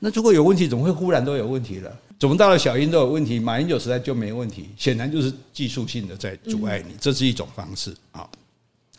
[0.00, 1.96] 那如果有问题，怎么会忽然都有问题了？
[2.18, 4.68] 怎么到了小英都有问题，马英九时代就没问题？
[4.76, 8.28] 显然就是技术性的在阻碍你，这是一种方式啊。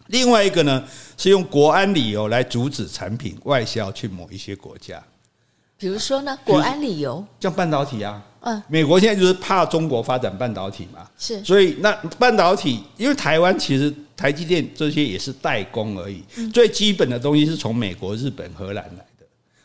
[0.10, 0.84] 另外一个呢，
[1.17, 5.02] 是用国安理由来阻止产品外销去某一些国家，
[5.78, 7.24] 比如说呢，国安理由。
[7.39, 19.06] 像半导体啊，嗯，美国现在就是怕中国发展半导体嘛，是，所以那半导体，因为台湾其实台积电这些也是代工而已，最基本的东西是从美国、日本、荷兰来。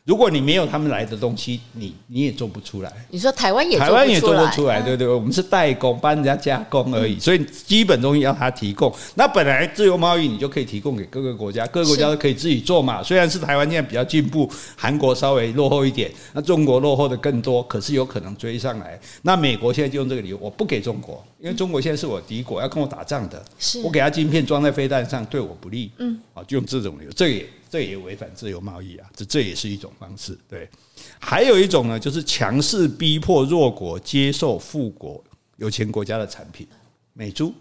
[0.04, 2.92] 如果你没有他们来的东西，你你也做不出来。
[3.08, 5.08] 你说台湾也台湾也做不出来，对不对？
[5.08, 8.94] 我们是代工，帮人家加工而已，所以基本东西要他提供。
[9.14, 13.02] 那本来自由贸易你就可以提供给各个国家，各个国家都可以自己做嘛。
[13.02, 19.00] 虽然是台湾现在比较进步，韩国稍微落后一点，那中国落后的更多，可是有可能追上来。
[19.22, 23.42] 那美国现在就用这个理由，我不给中国，因为中国现在是我敌国，要跟我打仗的。
[23.58, 25.90] 是我给他晶片装在飞弹上，对我不利。
[25.98, 27.46] 嗯，啊，就用这种理由，这也。
[27.74, 30.38] 这也违反自由贸易啊，这这也是一种方式。
[30.48, 30.70] 对，
[31.18, 35.20] 还有一种呢，就是强势逼迫弱国接受富国
[35.56, 36.64] 有钱国家的产品，
[37.14, 37.52] 美猪、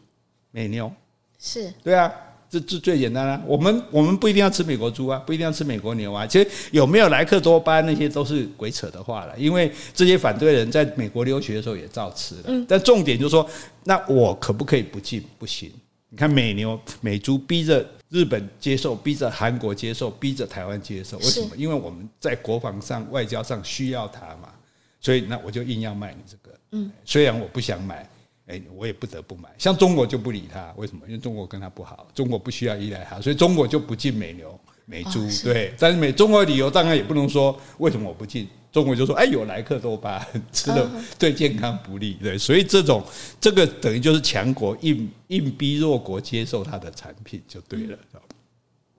[0.51, 0.93] 美牛，
[1.39, 2.11] 是对啊，
[2.47, 3.41] 这这最简单啊。
[3.47, 6.27] 我们我们不一定要吃美国猪啊，不一定要吃美国牛啊。
[6.27, 12.65] 其实有没有莱克多巴那些都是鬼扯的话了，因为这些反对人在美国留学的时候也照吃了。
[12.67, 13.49] 但重点就是说，
[13.83, 15.23] 那我可不可以不进？
[15.39, 15.71] 不行。
[16.09, 17.83] 你看美牛、美猪逼着。
[18.13, 21.57] 日本接受，逼着韩国接受，逼着台湾接受，为什么？
[21.57, 24.53] 因为我们在国防上、外交上需要它嘛，
[25.01, 26.55] 所以那我就硬要卖你这个。
[26.73, 28.07] 嗯，虽然我不想买，
[28.45, 29.49] 哎，我也不得不买。
[29.57, 31.01] 像中国就不理他，为什么？
[31.07, 35.27] 因为中国跟他不好，中国不需要依赖他，所以中国就不进美牛、美猪。
[35.43, 38.47] 对，但是美中国的理由当然也不能说为什么我不进。
[38.73, 43.01] 中国就说：“哎，有莱克多巴，吃了对健康不利，对，所以这种
[43.39, 47.97] 这个等于就是强国硬硬逼弱国接受他的产品就对了，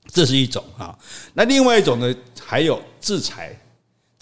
[0.07, 0.97] 这是一种啊。
[1.35, 3.55] 那另外一种呢，还有制裁。”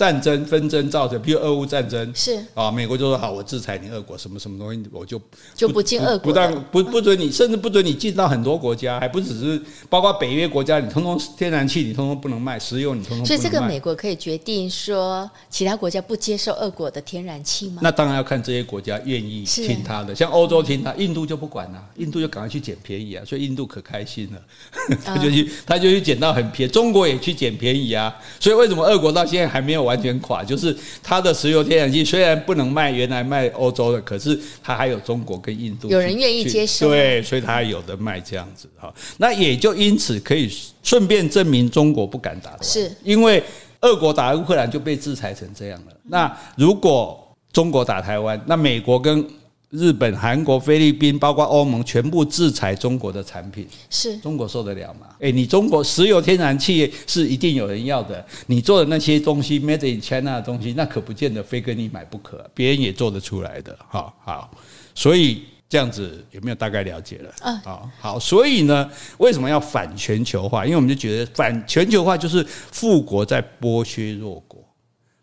[0.02, 2.12] 战争纷争造成，比如俄乌战争。
[2.12, 2.36] 是。
[2.54, 5.20] 啊，美国就说好，我制裁你俄国什么什么东西，我就
[5.54, 13.24] 就不进俄国，不但不不准你，甚至不准你进到很多国家，还不只是包括北约国家，你通通天然气你通通不能卖，石油你通通。
[13.24, 17.78] 所以这个美国可以决定说，其他国家不接受俄国的天然气吗？
[17.80, 30.44] 那当然要看这些国家愿意听他的，像欧洲听他，印度就不管了，印度就赶快去捡便宜啊，所以印度可开心了， 他就去他就去捡到很便宜，中国也去捡便宜啊，所以为什么俄国到现在还没有完全垮？
[30.44, 38.92] 就是它的石油天然气虽然不能卖原来卖欧洲的，可是它还有中国跟印度，有人愿意接受，对，所以它还有的卖这样子哈。
[39.18, 40.50] 那也就因此可以
[40.82, 43.42] 顺便证明中国不敢打，是因为
[43.80, 45.92] 俄国打乌克兰就被制裁成这样了。
[46.04, 47.18] 那如果
[47.52, 49.26] 中国打台湾，那美国跟
[49.72, 55.06] 日本、韩国、菲律宾，包括欧盟，全部制裁中国的产品，是中国受得了吗？
[55.20, 63.74] 诶，你中国石油、天然气是一定有人要的，你做的那些东西，Made in China 的东西，那可不见得非跟你买不可，别人也做得出来的。
[63.88, 64.50] 好好，
[64.94, 67.34] 所以这样子有没有大概了解了？
[67.40, 70.66] 嗯，好，好，所以呢，为什么要反全球化？
[70.66, 74.62] 因为我们就觉得反全球化就是富国在剥削弱国。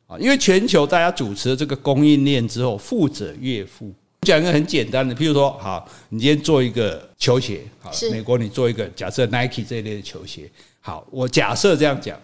[0.08, 3.93] 啊，因为全球大家主持了这个供应链之后，富者越富。
[4.22, 10.49] 讲一个很简单的，譬如说，好，你今天做一个球鞋，好，美国你做一个假设 Nike 这一类的球鞋，
[10.82, 12.20] 好，我假设这样讲，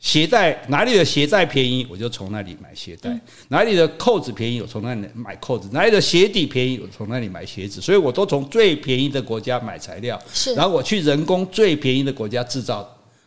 [0.00, 3.12] 鞋带哪里的鞋带便宜，我就从那里买鞋带；
[3.48, 7.80] 哪里的扣子便宜，我从那里买扣子；哪里的鞋底便宜，我从那里买鞋子。
[7.80, 12.86] 所以我都从最便宜的国家买材料，是，然后我去人工最便宜的国家制造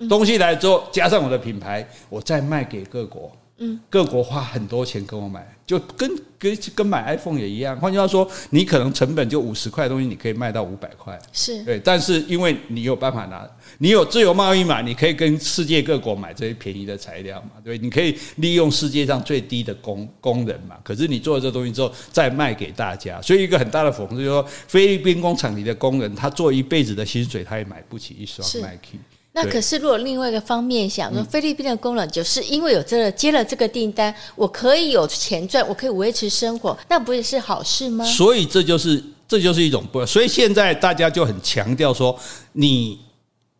[0.09, 3.31] 东西来之后，加上我的品牌，我再卖给各国。
[3.59, 7.79] 嗯，各国花很多钱跟我买，就跟跟跟买 iPhone 也一样。
[7.79, 11.79] 换句话说，你可能成本就五十块的东西，你可以卖到五百块，是对。
[11.79, 13.47] 但是因为你有办法拿，
[13.77, 20.75] 你有自由贸易嘛，你可以跟世界各国买这些便宜的材料嘛，对，你可以利用世界上最低的工工人嘛。
[20.83, 28.97] 可是你做了这东西之后，再卖给大家，所以一个很大的讽刺就是说，菲律宾工厂里的工人，他做一辈子的薪水，他也买不起一双 Nike。
[29.33, 38.05] 那可是，如果另外一个方面想说，菲律宾的工人就是因为有这个接了这个订单，我可以有钱赚，我可以维持生活，那不也是好事吗？
[38.05, 42.17] 所以这就是这就是一种不，所以现在大家就很强调说
[42.53, 42.99] 你。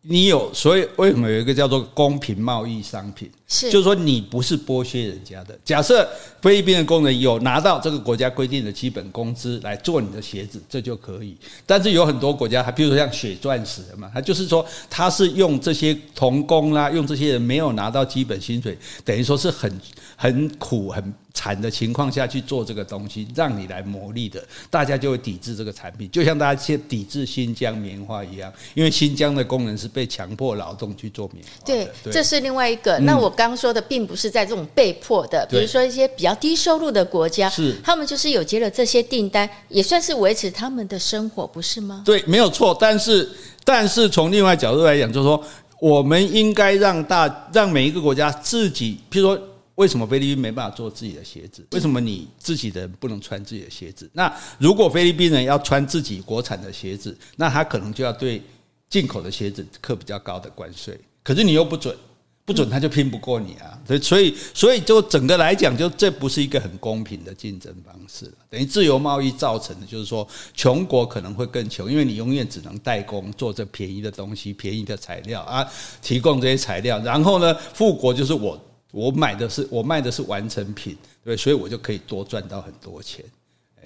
[0.06, 3.30] 你有，所以为什么有一个叫做公平贸易商品？
[3.48, 5.58] 是，就是说你不是剥削人家的。
[5.64, 6.06] 假设
[6.42, 11.34] 菲律宾的工人有拿到这个国家规定的基本工资来做你的鞋子，这就可以。
[11.64, 18.76] 但是有很多国家，还比如说像血钻石的嘛，他就是说他是用这些童工啦，用这些人没有拿到基本薪水，
[19.06, 19.80] 等于说是很
[20.16, 21.14] 很苦很。
[21.34, 31.50] 惨的情况下去做这个东西，让你来磨砺的，大家就会抵制这个产品，就像大家去抵制新疆棉花一样，因为新疆的工人是被强迫劳动去做棉花。
[31.66, 32.96] 对，这是另外一个。
[33.00, 42.02] 那我刚说的并不是在这种被迫的，比如说一些比较低收入的国家，是他们就是有接了这些订单，也算是维持他们的生活，不是吗？
[42.06, 42.74] 对，没有错。
[42.80, 43.28] 但是，
[43.64, 45.42] 但是从另外角度来讲，就是说，
[45.80, 49.48] 我们应该让大让每一个国家自己，譬如说。
[49.76, 51.66] 为什么菲律宾没办法做自己的鞋子？
[51.72, 54.08] 为什么你自己的人不能穿自己的鞋子？
[54.12, 58.40] 那如果菲律宾人要穿自己国产的鞋子，那他可能就要对
[58.88, 60.96] 进口的鞋子课比较高的关税。
[61.24, 61.96] 可是你又不准，
[62.44, 63.76] 不准他就拼不过你啊！
[63.84, 68.32] 所以，所以，所以就整个来讲，就这不是一个很公平的竞争方式。
[68.48, 75.68] 等于自由贸易造成的，就是说穷国可能会更穷，因为你永远只能代工做这便宜的东西、便宜的材料啊，
[76.00, 77.00] 提供这些材料。
[77.00, 78.56] 然后呢，富国就是我。
[78.94, 83.24] 我买的是我卖的是完成品，对，所以我就可以多赚到很多钱，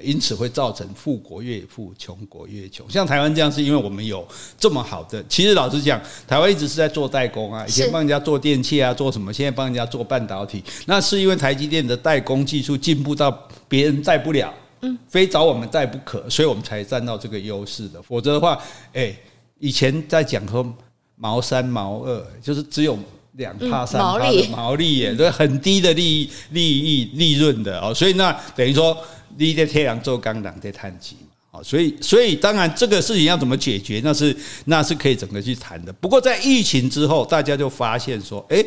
[0.02, 2.88] 因此会造成富国越富，穷国越穷。
[2.90, 4.28] 像台湾这样，是因为我们有
[4.58, 5.24] 这么好的。
[5.26, 9.32] 其实老实讲，台湾一直是在做代工啊，以前帮人家做电器啊，做什么？
[9.32, 14.52] 现在帮人家做半导体，那是因为台积电的代工技术进步到别人代不了，
[14.82, 18.02] 嗯，非找我们代不可，所以我们才占到这个优势的。
[18.02, 18.60] 否则的话，
[18.92, 19.16] 哎，
[19.58, 20.70] 以前在讲说
[21.16, 22.98] 毛三毛二，就是只有。
[23.38, 28.94] 两帕三帕的毛利耶，对，很低的利益、利益、利润的哦，所以那等于说
[29.36, 34.36] 你在太阳做钢档在碳基嘛，哦，所以所以当然这个事情要怎么解决，那是
[34.66, 35.92] 那是可以整个去谈的。
[35.94, 38.62] 不过在疫情之后，大家就发现说，哎，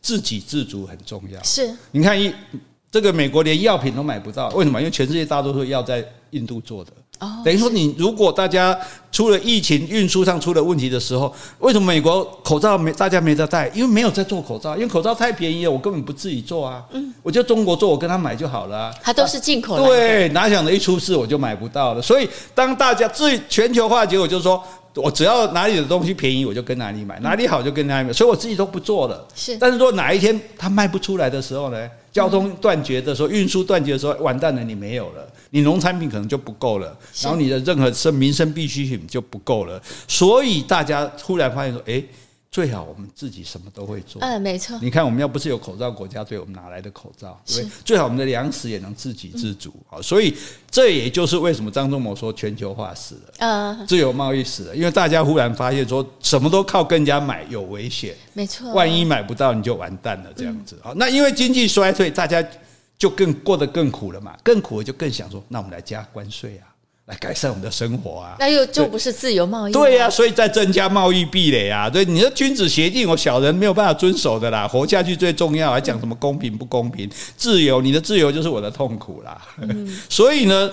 [0.00, 1.42] 自给自足很重要。
[1.42, 2.32] 是，你看一
[2.90, 4.78] 这个美国连药品都买不到，为什么？
[4.78, 6.92] 因为全世界大多数药在印度做的。
[7.44, 8.76] 等于说，你如果大家
[9.10, 13.68] 出了疫情，运输上出了问题的时候，为什么美国口罩没大家没得戴？
[13.74, 16.82] 因为没有在做口罩，因为口罩太便宜了，我根本不自己做啊。
[16.92, 18.94] 嗯，我就中国做，我跟他买就好了啊。
[19.02, 19.84] 它都是进口的。
[19.84, 22.02] 对，哪想的一出事我就买不到了。
[22.02, 24.62] 所以当大家最全球化，结果就是说
[24.94, 28.12] 我只要哪里的东西便宜，我就跟哪里买，哪里好就跟哪里买。
[28.12, 29.26] 所以我自己都不做了。
[29.34, 31.88] 是，但是说哪一天它卖不出来的时候呢？
[32.12, 42.04] 交通断绝的时候，运输断绝的时候，完蛋了，你没有了，你农产品可能就不够了，然后你的任何生民生必需品就不够了，所以大家突然发现说，诶。
[42.50, 44.20] 最好我们自己什么都会做。
[44.20, 44.78] 嗯，没错。
[44.82, 47.40] 你看，我们要不是有口罩国家队，我们哪来的口罩？
[47.46, 47.70] 对对？
[47.82, 49.72] 最好我们的粮食也能自给自足。
[49.88, 50.36] 好，所以
[50.70, 58.14] 这也就是为什么张忠谋说全球化死了，嗯，自由贸易死了，因为大家忽然发现说什么都靠跟人家买有危险。
[58.34, 60.78] 没错，万一买不到你就完蛋了，这样子。
[60.82, 62.46] 好，那因为经济衰退，大家
[63.02, 66.70] 就更过得更苦了嘛，更苦了就更想说，那我们来加关税啊。
[67.06, 68.36] 来改善我们的生活啊！
[68.38, 69.72] 那又就不是自由贸易？
[69.72, 71.90] 对呀、啊，所以在增加贸易壁垒啊！
[71.90, 74.68] 对，你的君子协定，我小人没有办法遵守的啦。
[74.68, 77.10] 活下去最重要，还讲什么公平不公平？
[77.36, 79.42] 自由，你的自由就是我的痛苦啦。
[79.58, 80.70] 嗯、所以呢，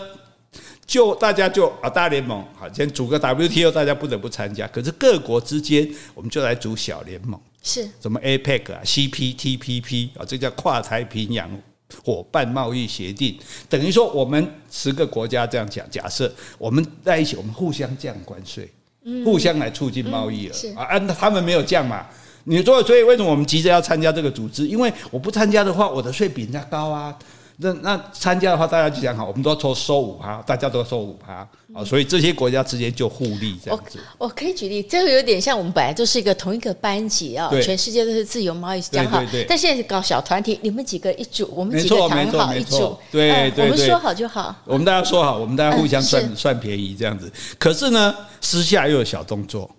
[0.86, 4.68] 就大家就啊大联盟好，先组个 WTO，大家不得不参加。
[4.68, 11.50] 可是各国之间，我们就来组小联盟，是什么 APEC 啊、CPTPP 啊，这叫跨太平洋。
[12.04, 13.38] 伙伴贸易协定
[13.68, 18.70] 等于说，我们十个国家这样讲，假设我们在一起，我们互相降关税，
[19.26, 21.00] 互相来促进贸易了啊。
[21.00, 22.06] 他们没有降嘛？
[22.46, 24.68] 你说，所以为什么我们急着要参加这个组织？
[24.68, 27.18] 因为我不参加的话，我的税比人家高啊。
[27.62, 34.00] 那那参加的话，大家就讲好，我们都要收五趴，大家都收五趴啊，所以这些国家之间就互利这样子。
[34.18, 47.30] 我，我可以举例，这个有点像我们本来就是一个同一个班级啊，全世界都是自由贸易讲好，但现在搞小团体，你们几个一组，我们几个谈好一组，对对，我们说好就好，我们大家说好，我们大家互相算算便宜这样子。
[47.58, 49.70] 可是呢，私下又有小动作，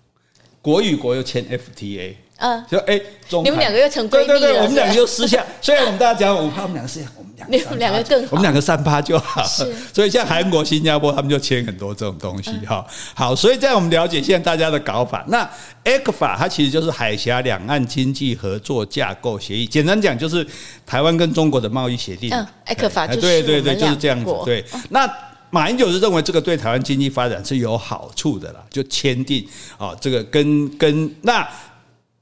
[0.60, 2.14] 国与国又签 FTA。
[2.40, 2.98] 嗯，就哎，
[3.44, 4.26] 你们两个又成闺蜜了。
[4.26, 9.44] 对对对，我们两个又私下，虽然我们大家讲五趴，我们两个私下，我们两个，你们两个更好，我们两个三趴就好。
[9.92, 12.82] 所以像韩国、新加坡，他们就签很多这种东西哈。
[13.14, 15.46] 好，所以在我们了解现在大家的搞法，那
[15.84, 20.46] ECFA 它其实就是海峡两岸经济合作架构协议，简单讲就是
[20.86, 22.30] 台湾跟中国的贸易协定。
[22.32, 24.34] 嗯，ECFA 就是对对对，就是这样子。
[24.46, 25.06] 对，那
[25.50, 31.46] 马英九是认为这个对台湾经济发展是有好处的啦，就签订啊，这个跟跟那。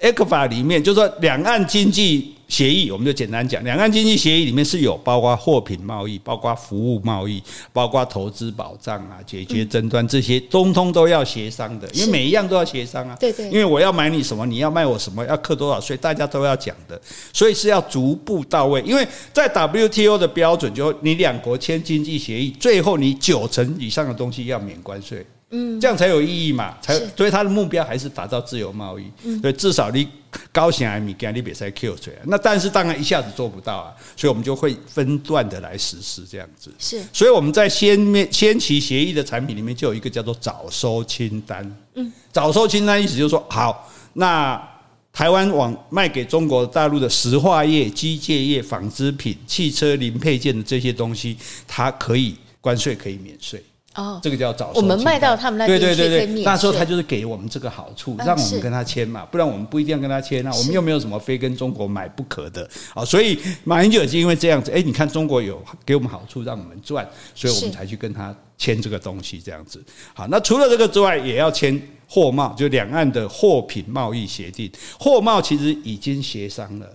[0.01, 7.43] ECFA 里面就是说，两岸经济协议，我们就简单讲，两岸经济协议里面是有包括货品贸易、包括服务贸易、
[7.73, 13.17] 包括投资保障啊、解决争端这些，通通都要协商的，因为每一样都要协商啊。
[13.19, 13.47] 对对。
[13.47, 17.01] 因为我要买你什么，你要卖我什么，要课多少税，大家都要讲的，
[17.33, 18.81] 所以是要逐步到位。
[18.83, 25.27] 因为在 WTO 的标准，就你两国签经济协议，最后你九成以上的东西要免关税。
[25.51, 26.77] 嗯，这样才有意义嘛？
[26.83, 29.11] 才所以他的目标还是达到自由贸易。
[29.25, 30.07] 嗯，所以至少你
[30.53, 32.17] 高兴还米干你别再 Q 出来。
[32.25, 36.71] 那但是当然一下子做不到啊，所以我们就会分段的来实施这样子。
[36.79, 41.77] 是，所以我们在先面先期协议的产品里面就有一个叫做早收清单。
[41.95, 44.63] 嗯，早收清单意思就是说，好，那
[45.11, 53.65] 台湾往卖给中国大陆的石化业、机械业、纺织品、汽车零配件的这些东西，它可以关税可以免税。
[53.99, 54.81] 哦，这个叫早收。
[54.81, 60.53] 我们卖到他们那边，对对对对，那时候他就是给我们这个好处，让我们跟他签嘛，不然我们不一定要跟他签啊。
[60.55, 69.83] 我们又没有什么非跟中国买不可的啊，所以马英九也是因为这样子，哎，你看中国有给我们好处，让我们赚，所以我们才去跟他签这个东西，这样子。
[70.15, 74.71] 好，那除了这个之外，也要签货贸，就两岸的货品贸易协定。
[74.99, 76.87] 货贸其实已经协商了，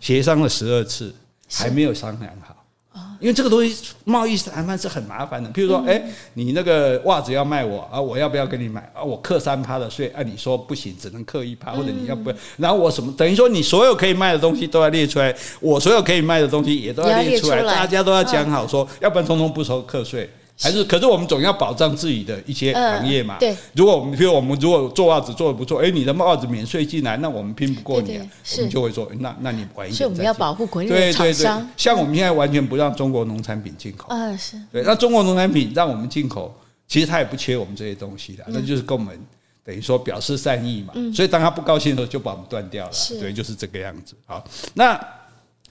[0.00, 1.14] 协商了十二次，
[1.48, 2.57] 还没有商量好。
[3.20, 6.00] 因为这个东西贸易谈判是很麻烦的，譬如说，哎，
[6.34, 9.02] 你那个袜子要卖我啊，我要不要跟你买啊？
[9.02, 12.36] 我克三趴的税，按你说不行，只能克一趴，或者你要不要？
[12.56, 13.12] 然后我什么？
[13.16, 20.30] 等于说你所有可以卖的东西都要列出来，我所有可以卖的东西也都要列出来，大家都要讲好说，要不然通通不收课税。
[20.60, 23.36] 还是，可是我们总要保障自己的一些行业嘛。
[23.38, 29.94] 对，如果我们，比如我们如果做袜子做的不错，哎，你的袜子免税进来，那我们拼不过你，我们就会说，那那你晚一点。
[29.96, 31.70] 所以我们要保护国内的厂商。
[31.76, 34.08] 像我们现在完全不让中国农产品进口。
[34.08, 34.60] 啊，是。
[34.72, 36.52] 对，那中国农产品让我们进口，
[36.88, 39.16] 其实他也不缺我们这些东西的，那就是跟我们
[39.64, 40.92] 等于说表示善意嘛。
[41.14, 42.92] 所以当他不高兴的时候，就把我们断掉了。
[43.20, 44.16] 对，就是这个样子。
[44.26, 44.42] 好，
[44.74, 44.98] 那。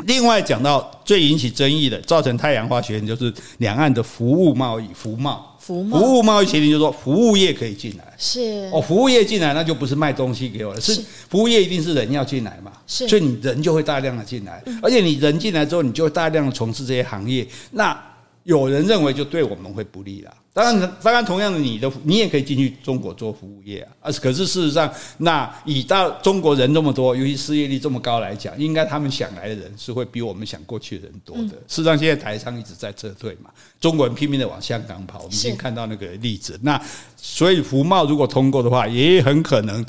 [0.06, 8.14] 另外讲到最引起争议的、造成太阳花学运，就是两岸的服务贸易、服贸、服服务贸易协定，就是说服务业可以进来。
[8.18, 8.70] 是。
[8.72, 11.02] 哦，服务业进来，那就不是卖东西给我了，是。
[11.30, 12.72] 服务业一定是人要进来嘛。
[12.86, 17.46] 是，所以你人就会大量的进来，而且你人进来之后，你就会大量的从事这些行业。
[17.72, 18.00] 那
[18.48, 20.34] 有人认为就对我们会不利了。
[20.54, 24.10] 当然，当然，同样的，你的你也可以进去中国做服务业啊。
[24.10, 31.50] 啊，可是事实上，那以到中国人这么多，尤其失业率这么高来讲，应该他们想来的人是会比我们想过去的人多的。
[31.68, 36.58] 事实上，现在台商一直在撤退嘛，中国人拼命的往香港跑，我们已经看到那个例子。
[36.64, 36.82] 那
[37.18, 39.86] 所以服贸如果通过的话，也很可能。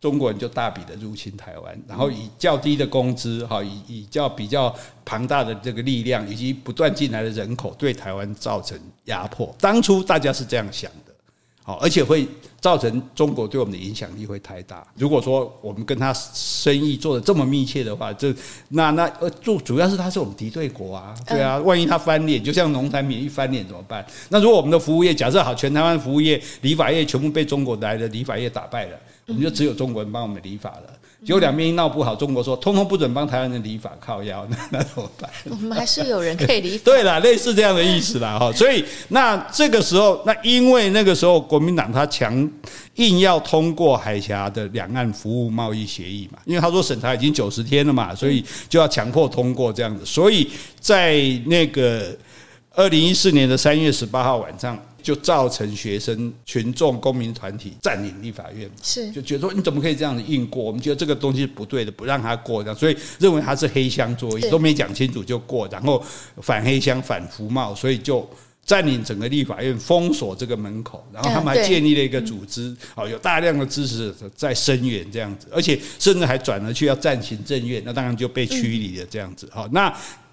[0.00, 4.72] 中国人就大笔的入侵台湾，然后以较低的工资，哈，以以较比较
[5.04, 9.52] 庞大的这个力量，以及不断进来的人口，对台湾造成压迫。
[9.60, 11.12] 当初大家是这样想的，
[11.64, 12.28] 好，而且会
[12.60, 14.86] 造成中国对我们的影响力会太大。
[14.94, 18.32] 如果说我们跟他生意做得这么密切的话，这
[18.68, 24.06] 那那呃，主主要是他是我们敌对国啊，对啊，万一他翻脸，就像农产品一翻脸怎么办？
[24.28, 28.96] 那如果我们的服务业，假设好，全台湾服务业、理发业全部被中国来的理发业打败了。
[29.28, 30.84] 我们就只有中国人帮我们理法了，
[31.22, 35.30] 结果两边一闹不好，中国说通通不准帮台湾人理法，靠腰，那那怎么办？
[35.50, 36.84] 我们还是有人可以理发。
[36.90, 38.50] 对啦，类似这样的意思啦哈。
[38.52, 42.50] 所以那这个时候，那因为那个时候国民党他强
[42.94, 50.06] 硬要通过海峡的两岸服务贸易协议嘛，因为他说审查已经九十天了嘛，所以就要强迫通过这样子。
[50.06, 50.48] 所以
[50.80, 52.16] 在那个
[52.78, 54.80] 二零一四年的三月十八号晚上。
[55.00, 60.62] 就造成学生群众、公民团体占领立法院，是就觉得说你怎么可以这样子硬过？
[60.62, 66.04] 我们觉得这个东西是不对的，不让他过这样，所以认为他是黑箱作业，都没讲清楚就过，然后
[66.42, 68.28] 反黑箱、反服贸，所以就
[68.66, 79.48] 占领整个立法院，封锁这个门口，然后他们还建立了一个组织，好，有大量的支持者在声援这样子，而且甚至还转了去要暂行政院，那当然就被驱离了这样子。
[79.50, 79.90] 好，那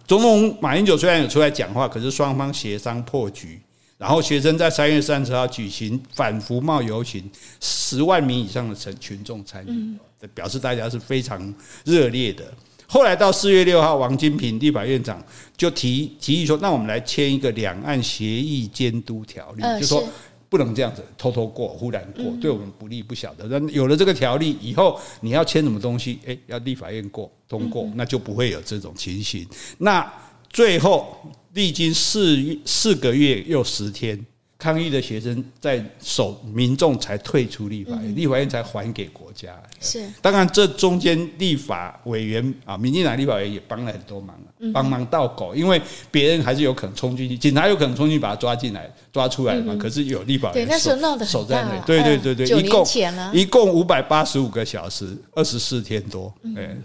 [0.08, 3.60] 总统马英九虽然有出来讲话，可是双方协商破局，
[3.98, 7.30] 然后学生在三月三十号举行反服贸游行，
[7.60, 11.54] 十万名以上的群群众参与，表示大家是非常
[11.84, 12.46] 热烈的。
[12.88, 15.20] 后来到四月六号，王金平立法院长
[15.58, 20.08] 就提提议说：“那我们来签一个两岸协议监督条例，就说
[20.56, 23.46] 不能这样子偷偷过、忽然过，对我们不利不晓得。
[23.48, 26.18] 那有了这个条例以后，你要签什么东西？
[26.24, 29.46] 诶，要立法院过通过，那就不会有这种情形。
[29.80, 30.10] 那
[30.50, 31.18] 最后
[31.54, 34.26] 历经四四个月又十天。”
[34.58, 39.54] 抗议的学生在守，民众才退出立法院，立法院才还给国家。
[39.82, 44.36] 是，当然这中间立法委员啊，民进党立法委员也帮了很多忙，
[44.74, 49.76] 帮忙倒狗，因为别人还是有可能冲进去，警察有可能冲进去把他抓进来、抓出来嘛。
[49.78, 51.86] 可是有立法委员守，在，那时候闹得很大。
[51.86, 52.88] 对对对对，一共
[53.34, 56.34] 一共五百八十五个小时，二十四天多。
[56.56, 56.76] 哎。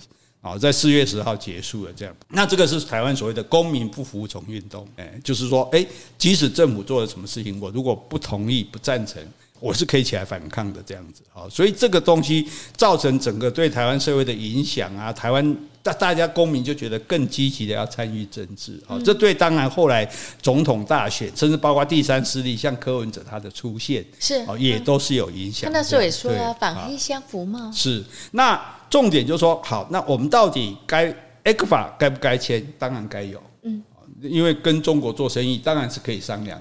[0.42, 2.16] 好，在四月十号结束了，这样。
[2.30, 5.86] 那这个是台湾所谓的公民不服从运动，哎，就是说，哎，
[6.16, 9.22] 即使政府做了什么事情，我如果不同意、不赞成，
[9.60, 11.22] 我是可以起来反抗的，这样子。
[11.32, 18.82] 好，所以这个东西造成整个对台湾社会的影响啊，台湾大大家公民就觉得更积极的要参与政治。
[18.86, 20.10] 啊，这对当然后来
[20.42, 25.70] 总统大选，甚至包括第三势力像柯文哲他的出现，是，也都是有影响。
[25.70, 27.70] 他那时候也说了，反黑相符嘛。
[27.72, 28.02] 是，
[28.32, 28.60] 那。
[28.90, 31.06] 重点就是说，好，那我们到底该
[31.44, 32.60] ECFA 该不该签？
[32.76, 33.80] 当然该有，嗯，
[34.20, 36.60] 因为跟中国做生意当然是可以商量，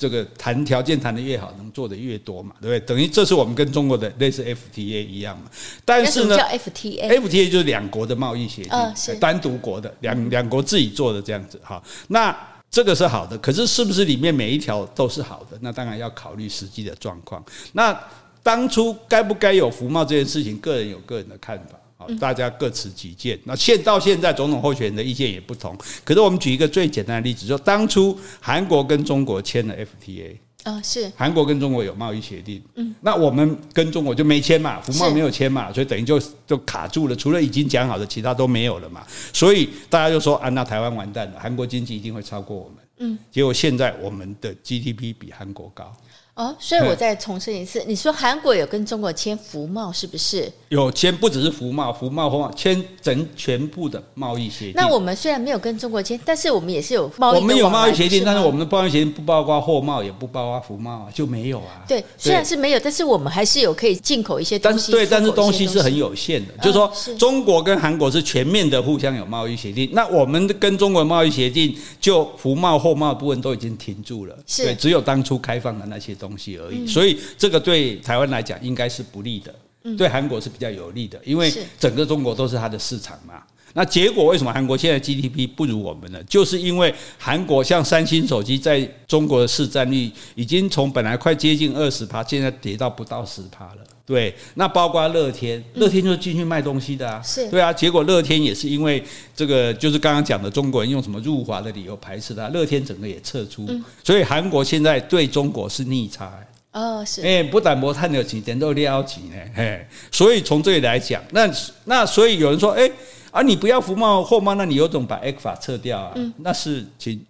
[0.00, 2.80] 这个谈条件谈的越好，能做的越多嘛，对不对？
[2.80, 5.44] 等于这是我们跟中国的类似 FTA 一样嘛。
[5.84, 11.82] 但是呢，叫 FTA，FTA 就是两国的贸易协定，单独国的两两国自己做的这样子哈。
[12.08, 12.34] 那
[12.70, 15.58] 这个是好的，可是是不是里面每一条都是好的？
[15.60, 17.44] 那当然要考虑实际的状况。
[17.72, 17.94] 那
[18.42, 23.38] 当初该不该有服贸这件事情，个人有个人的看法，好，大家各持己见。
[23.44, 25.76] 那现到现在，总统候选人的意见也不同。
[26.02, 37.14] 可是我们举一个最简单的例子，就当初韩国跟中国签了 FTA，啊，是韩国跟中国有贸易协定，嗯，那我们跟中国就没签嘛，服贸没有签嘛，所以等于就就卡住了。
[37.14, 39.06] 除了已经讲好的，其他都没有了嘛。
[39.34, 42.76] 所以大家就说啊，那台湾完蛋了，韩国经济一定会超过我们。
[43.02, 45.94] 嗯，结果现在我们的 GDP 比韩国高。
[46.34, 50.50] 哦，所以我再重申一次，你说韩国有跟中国签服贸，是不是？
[50.68, 54.74] 有签，不只是服贸，服贸、服贸签整全部的贸易协定。
[54.76, 57.36] 那我们虽然没有跟中国签，但是我们也是有贸易。
[57.36, 61.84] 我们有贸易协定，但是我们的贸易协定不包括货贸，也不包括服贸啊，就没有啊。
[61.86, 64.76] 对，虽然是没有，但是我们还是有可以进口一些东西。
[64.76, 76.58] 但是对，但是东西是很有限的，就是说，中国跟韩国是全面的互相有贸易协定，那我们跟中国贸易协定就服贸、货贸部分都已经停住了，对，只有当初开放的那些东西。
[76.58, 83.42] 而已，所以这个对台湾来讲应该是不利的，对韩国是比较有利的，因为整个中国都是它的市场嘛。
[83.72, 86.20] 那结果为什么韩国现在 GDP 不如我们呢？
[86.24, 93.76] 就是因为韩国像三星手机在中国的市占率已经从本来快接近二十趴，现在跌到不到十趴了。
[94.10, 97.72] 对，那包括乐天，乐天就是进去卖东西的啊，是对啊。
[97.72, 99.00] 结果乐天也是因为
[99.36, 103.68] 这个，就是刚刚讲的中国人用什么入华的理由排斥它，乐天整个也撤出，
[104.02, 106.32] 所以韩国现在对中国是逆差。
[106.72, 109.86] 哦，是，哎，不但没赚到钱，连都了钱呢，嘿。
[110.10, 111.48] 所以从这里来讲，那
[111.84, 112.90] 那所以有人说，哎。
[113.30, 116.10] 啊，你不要服贸货贸，那你有种把 ECFA 撤掉啊？
[116.16, 117.24] 嗯、那是情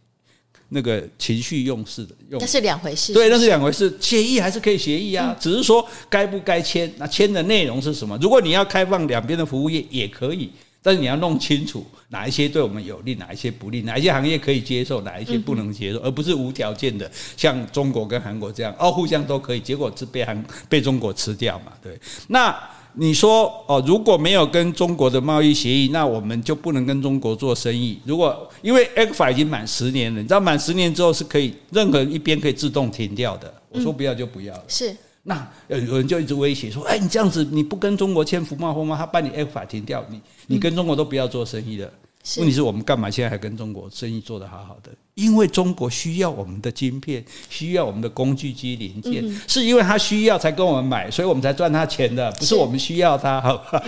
[0.70, 3.12] 那个情绪用事的用，那是两回事。
[3.12, 3.92] 对，那是两回事。
[4.00, 8.16] 协议还是可以协议啊，嗯、只是说该不该签，那签的内容是什么？
[8.22, 10.50] 如果你要开放两边的服务业也可以，
[10.80, 21.72] 但是你要弄清楚哪一些对我们有利，哪一些不利，哪一些行业可以接受，哪一些不能接受，嗯、而不是无条件的像中国跟韩国这样哦，互相都可以，结果是被韩被中国吃掉嘛？
[21.82, 21.98] 对，
[22.28, 22.56] 那。
[22.94, 27.98] 你说哦，如果没有跟中国的贸易协议，那我们就不能跟中国做生意。
[28.04, 33.52] 如果因为 ECFA 已经满十年了，你知道满十年之后是可以任何一边可以自动停掉的。
[33.70, 34.64] 我说不要就不要了。
[34.68, 34.94] 是。
[35.22, 38.96] 那有人就一直威胁说，哎，你这样子你不跟中国签服贸货吗？
[38.96, 41.90] 他把你 ECFA 停掉，你你跟中国都不要做生意了。
[42.36, 44.90] 问题是我们干嘛现在还跟中国生意做得好好的？
[45.14, 53.82] 因为中国需要我们的晶片，需要我们的工具机零件，嗯、是因为他需要才跟我们买，所以我们才赚他钱的，不是我们需要他，好吧？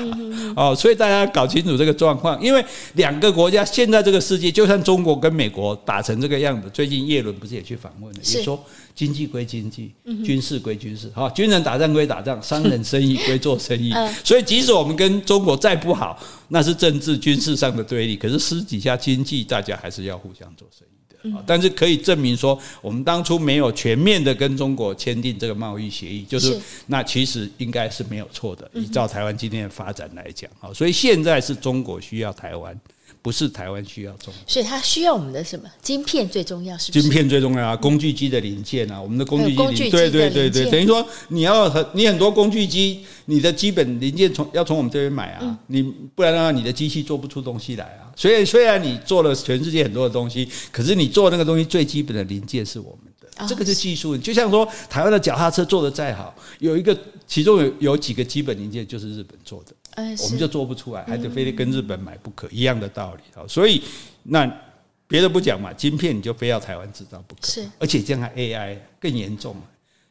[0.57, 2.63] 哦，所以大家搞清楚这个状况，因为
[2.95, 8.63] 两个国家现在这个世界，就算中国跟美国打成这个样子，最近叶伦不是也去访问了，也说
[8.95, 9.93] 经济归经济，
[10.25, 16.19] 军事归军事，哈，军人打仗归打仗， 商人生意归做生意，所以即使我们跟中国再不好，
[16.49, 20.93] 那是政治军事上的对立，可是私底下经济大家还是要互相做生意。
[21.35, 28.69] 啊，但是可以证明说，我们当初没有全面的跟中国签订这个贸易协议，就是那其实应该是没有错的。
[28.75, 32.77] 依照台湾今天的发展来讲，啊，所以现在是中国需要台湾。
[33.23, 35.71] 不是台湾需要中国，所以它需要我们的什么？
[35.81, 37.03] 晶片最重要，是不是？
[37.03, 45.83] 晶片最重要啊，工具机的零件啊，我们的工具机，对对对对，等于说你要很你很多工具机，你的基本零件从要从我们这边买啊，嗯、你
[46.15, 48.11] 不然的话，你的机器做不出东西来啊。
[48.17, 54.17] 所以虽然你做了全世界很多的东西，可是你做那个东西最基本的零件是我们的，这个是技术。
[54.19, 56.97] 就像说台湾的脚踏车做的再好，有一个
[57.27, 59.73] 其中有有几个基本零件就是日本做的。
[59.97, 63.45] 我们就做不出来，还得非得跟日本买不可，一样的道理啊。
[63.49, 63.83] 所以
[64.25, 64.51] 那
[65.07, 67.47] 别的不讲嘛，晶片你就非要台湾制造不可。
[67.47, 69.55] 是，而且这样 AI 更严重。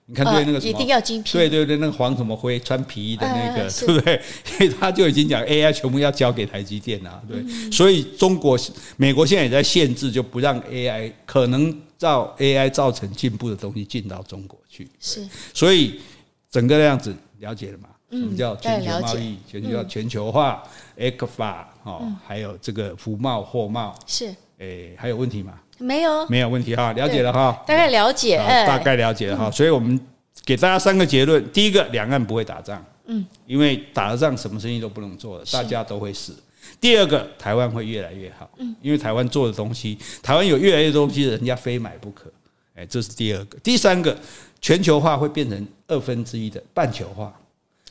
[0.07, 1.31] 你看对那个什么，一定要晶片。
[1.31, 4.69] 对对对，那个黄什么辉穿皮衣的那个，对不对？
[4.77, 7.21] 他就已经讲 AI 全部要交给台积电啊。
[7.29, 8.59] 对，所以中国、
[8.97, 14.89] 美国现在也在限制，就不让 AI 可能造 AI 造成进步的东西进到中国去。
[14.99, 16.01] 是，所以
[16.49, 17.87] 整个样子了解了吗？
[18.11, 19.37] 什么叫全球贸易？
[19.47, 20.63] 全球叫全球化
[20.97, 23.97] ，ECFA 哦，还有这个服贸、货贸。
[24.05, 25.53] 是，诶，还有问题吗？
[25.77, 29.99] 没有，没有问题哈，了解了哈，大概了解，大概了解了哈，所以我们
[30.45, 36.33] 给大家三个结论：第一个，两岸不会打仗，嗯，因为打了仗，什么生意都不能做了，大家都会死；
[36.79, 42.31] 第二个，台湾会越来越好，嗯，因为台湾做的东西，台湾有越来越多东西，人家非买不可，
[42.75, 44.15] 诶，这是第二个；第三个，
[44.59, 47.33] 全球化会变成二分之一的半球化。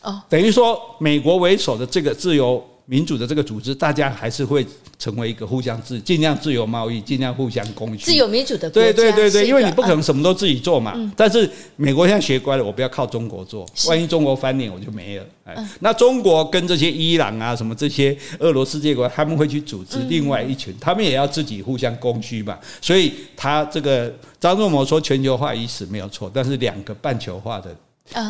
[0.03, 4.67] 哦，等于说，美国为首的这个自由民主的这个组织，大家还是会
[4.99, 8.05] 成为一个互相自，尽量自由贸易，尽量互相供需。
[8.05, 10.95] 自由民主的对对对对，因为你不可能什么都自己做嘛。
[11.17, 15.25] 但是美国现在学乖了，我不要靠中国做，万一中国翻脸，我就没了。
[15.45, 22.59] 哎，那中国跟这些伊朗啊什么这些俄罗斯这些国家，他们会去组织另外一群，他们也要自己互相供需嘛。
[22.81, 27.77] 所以他这个张仲谋说全球化已死没有错，但是两个半球化的。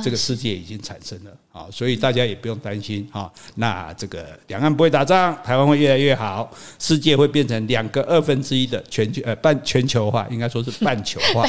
[0.02, 3.30] 这个世界已经产生了啊，所以大家也不用担心啊。
[3.56, 11.42] 那这个两岸不会打仗，台湾会越来越好，世界会变成两个二分之一的全球呃半全球化，应该说是半球化。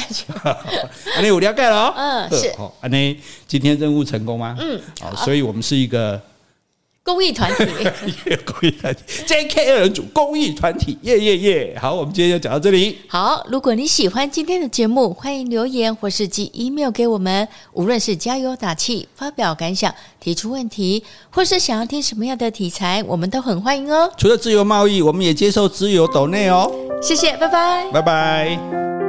[1.16, 1.94] 安妮我了解了哦。
[1.96, 2.52] 嗯，是。
[2.56, 4.56] 好，安妮今天任务成功吗？
[4.58, 6.20] 嗯，好，所以我们是一个。
[7.04, 7.66] 公益团体，
[8.46, 11.78] 公益团体，JK 二人组公益团体，耶耶耶！
[11.80, 12.96] 好，我们今天就讲到这里。
[13.08, 17.46] 好，如果你喜欢今天的节目，欢迎留言或是寄 email 给我们。
[17.72, 24.08] 无论是加油打气、发表感想、提出问题，或是想要听什么样的题材，我们都很欢迎哦。
[24.16, 26.70] 除了自由贸易，我们也接受自由抖内哦。
[27.02, 29.01] 谢谢，拜拜，拜拜。